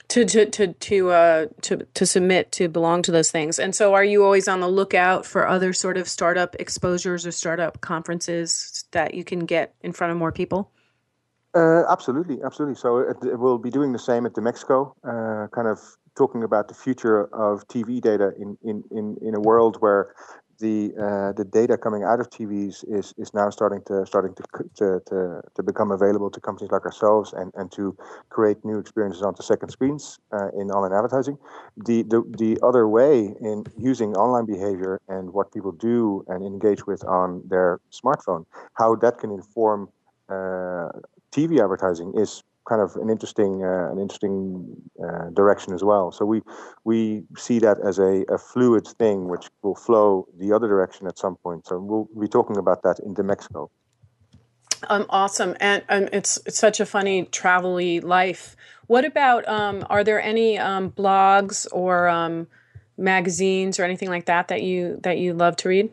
[0.09, 3.59] to to to to uh to to submit to belong to those things.
[3.59, 7.33] And so, are you always on the lookout for other sort of startup exposures or
[7.33, 10.71] startup conferences that you can get in front of more people?
[11.55, 12.75] Uh, absolutely, absolutely.
[12.75, 15.81] So it, it we'll be doing the same at DMEXCO, uh, kind of
[16.17, 20.15] talking about the future of TV data in, in, in, in a world where
[20.59, 24.43] the uh, the data coming out of TVs is is now starting to starting to
[24.77, 27.97] to, to, to become available to companies like ourselves and, and to
[28.31, 31.39] create new experiences onto second screens uh, in online advertising.
[31.77, 36.87] The, the the other way in using online behavior and what people do and engage
[36.87, 39.89] with on their smartphone, how that can inform
[40.29, 40.89] uh,
[41.33, 46.13] TV advertising is kind of an interesting uh, an interesting uh, direction as well.
[46.13, 46.43] So we
[46.85, 51.19] we see that as a, a fluid thing which will flow the other direction at
[51.19, 51.67] some point.
[51.67, 53.69] So we'll be talking about that in DMEXCO.
[54.89, 58.57] Um, awesome, and um, it's it's such a funny travel-y life.
[58.87, 62.47] What about um, are there any um, blogs or um,
[62.97, 65.91] magazines or anything like that that you that you love to read?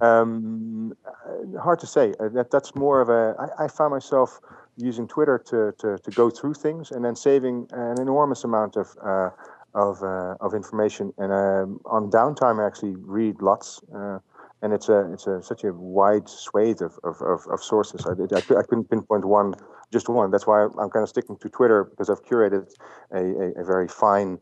[0.00, 2.14] Um, uh, hard to say.
[2.18, 3.36] Uh, that that's more of a.
[3.38, 4.40] I, I found myself
[4.76, 8.88] using Twitter to, to, to go through things and then saving an enormous amount of
[9.04, 9.30] uh,
[9.74, 11.12] of uh, of information.
[11.18, 14.18] And um, on downtime, I actually read lots, uh,
[14.60, 18.06] and it's a it's a such a wide swathe of of, of, of sources.
[18.06, 19.54] I, did, I, I, couldn't pinpoint one,
[19.92, 20.30] just one.
[20.30, 22.70] That's why I'm kind of sticking to Twitter because I've curated
[23.12, 24.38] a, a, a very fine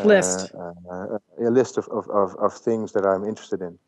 [0.00, 3.78] uh, list uh, a list of, of, of, of things that I'm interested in.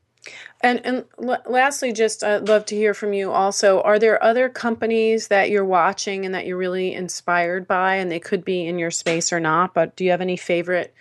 [0.61, 3.33] And and l- lastly, just I'd love to hear from you.
[3.33, 8.11] Also, are there other companies that you're watching and that you're really inspired by, and
[8.11, 9.75] they could be in your space or not?
[9.75, 10.95] But do you have any favorite?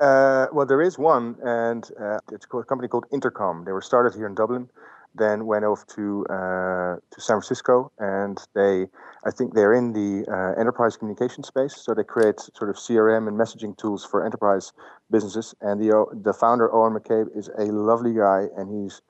[0.00, 3.64] Uh, well, there is one, and uh, it's a company called Intercom.
[3.64, 4.68] They were started here in Dublin,
[5.14, 8.86] then went off to uh, to San Francisco, and they,
[9.26, 11.74] I think they're in the uh, enterprise communication space.
[11.76, 14.72] So they create sort of CRM and messaging tools for enterprise
[15.10, 15.54] businesses.
[15.60, 19.02] And the the founder Eoghan McCabe is a lovely guy, and he's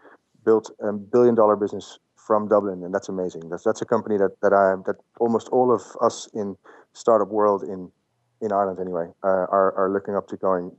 [0.44, 3.49] built a billion dollar business from Dublin, and that's amazing.
[3.49, 6.57] That's that's a company that that I that almost all of us in
[6.92, 7.90] startup world in
[8.40, 10.72] in Ireland anyway uh, are are looking up to going.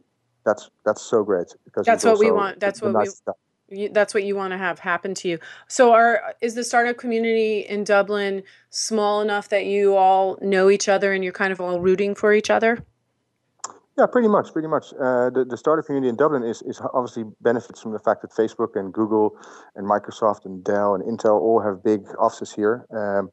[0.46, 2.60] That's that's so great because that's what we want.
[2.60, 3.12] That's what nice we.
[3.12, 3.36] Stuff
[3.92, 5.40] that's what you want to have happen to you.
[5.68, 10.90] So, are is the startup community in Dublin small enough that you all know each
[10.90, 12.84] other and you're kind of all rooting for each other?
[14.00, 14.94] Yeah, pretty much, pretty much.
[14.94, 18.32] Uh, the, the startup community in Dublin is, is obviously benefits from the fact that
[18.32, 19.36] Facebook and Google
[19.76, 22.88] and Microsoft and Dell and Intel all have big offices here.
[22.96, 23.30] Um,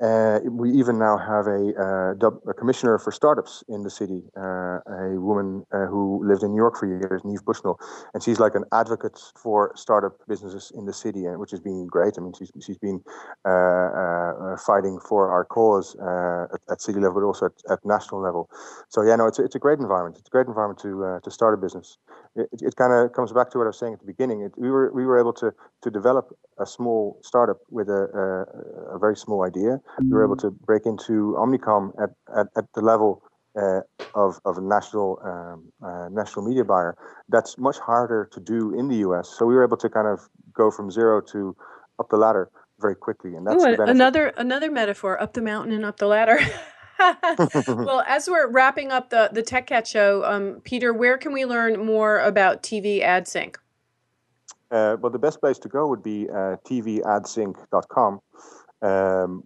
[0.00, 4.78] uh, we even now have a, uh, a, commissioner for startups in the city, uh,
[4.88, 7.78] a woman uh, who lived in New York for years, Niamh Bushnell,
[8.14, 11.86] and she's like an advocate for startup businesses in the city, and which has been
[11.86, 12.14] great.
[12.16, 13.02] I mean, she's she's been
[13.44, 18.22] uh, uh, fighting for our cause at, at, city level, but also at, at, national
[18.22, 18.48] level.
[18.88, 20.16] So yeah, no, it's a, it's a great environment.
[20.18, 21.98] It's a great environment to to start a business.
[22.36, 24.40] It, it kind of comes back to what I was saying at the beginning.
[24.40, 28.02] It, we were we were able to to develop a small startup with a,
[28.92, 32.64] a, a very small idea we were able to break into Omnicom at, at, at
[32.74, 33.22] the level
[33.56, 33.80] uh,
[34.14, 36.96] of, of a national um, uh, national media buyer.
[37.28, 39.28] That's much harder to do in the US.
[39.28, 41.56] So we were able to kind of go from zero to
[41.98, 45.84] up the ladder very quickly, and that's Ooh, another another metaphor: up the mountain and
[45.84, 46.38] up the ladder.
[47.66, 51.44] well, as we're wrapping up the the Tech Cat show, um, Pieter, where can we
[51.44, 53.56] learn more about TVadSync?
[54.70, 58.20] Uh, well, the best place to go would be uh, tvadsync.com.
[58.82, 59.44] Um,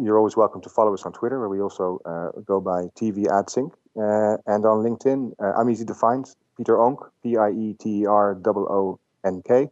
[0.00, 3.70] you're always welcome to follow us on Twitter, where we also uh, go by TVadSync,
[3.96, 5.32] uh, and on LinkedIn.
[5.42, 6.24] Uh, I'm easy to find,
[6.56, 9.68] Pieter Oonk, P I E T E R O O N K.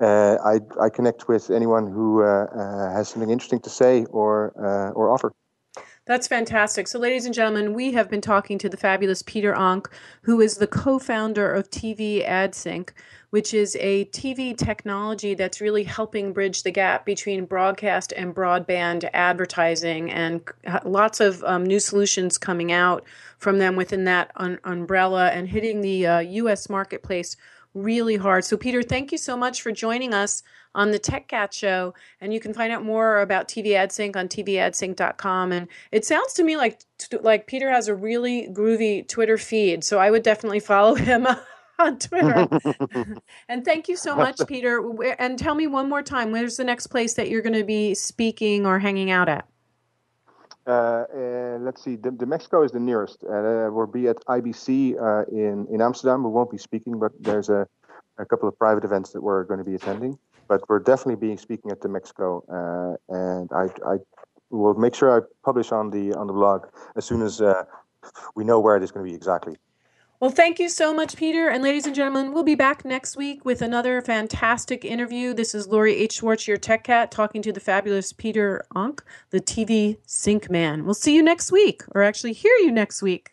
[0.00, 4.52] Uh, I I connect with anyone who uh, uh, has something interesting to say or
[4.94, 5.32] or offer.
[6.12, 6.88] That's fantastic.
[6.88, 9.86] So, ladies and gentlemen, we have been talking to the fabulous Pieter Oonk,
[10.20, 12.90] who is the co founder of TVadSync,
[13.30, 19.08] which is a TV technology that's really helping bridge the gap between broadcast and broadband
[19.14, 20.42] advertising, and
[20.84, 23.06] lots of um, new solutions coming out
[23.38, 27.38] from them within that un- umbrella and hitting the uh, US marketplace
[27.74, 28.44] really hard.
[28.44, 30.42] So, Pieter, thank you so much for joining us
[30.74, 31.94] on the Tech Cat Show.
[32.20, 35.52] And you can find out more about TVadSync on tvadsync.com.
[35.52, 36.80] And it sounds to me like
[37.20, 41.26] like Pieter has a really groovy Twitter feed, so I would definitely follow him.
[41.78, 42.46] on Twitter.
[43.48, 44.80] and thank you so much, Pieter.
[45.18, 47.94] And tell me one more time, where's the next place that you're going to be
[47.94, 49.46] speaking or hanging out at?
[50.66, 51.96] Uh, uh, let's see.
[51.96, 53.24] The, the, DMEXCO is the nearest.
[53.24, 56.22] Uh, we'll be at IBC uh, in in Amsterdam.
[56.22, 57.66] We won't be speaking, but there's a,
[58.18, 61.38] a couple of private events that we're going to be attending but we're definitely being
[61.38, 63.96] speaking at the DMEXCO, uh, and I, I
[64.50, 67.40] will make sure I publish on the on the blog as soon as
[68.34, 69.56] we know where it is going to be exactly.
[70.22, 71.48] Well, thank you so much, Pieter.
[71.48, 75.34] And ladies and gentlemen, we'll be back next week with another fantastic interview.
[75.34, 76.12] This is Lori H.
[76.12, 79.00] Schwartz, your tech cat, talking to the fabulous Pieter Oonk,
[79.30, 80.84] the TV sync man.
[80.84, 83.32] We'll see you next week, or actually hear you next week.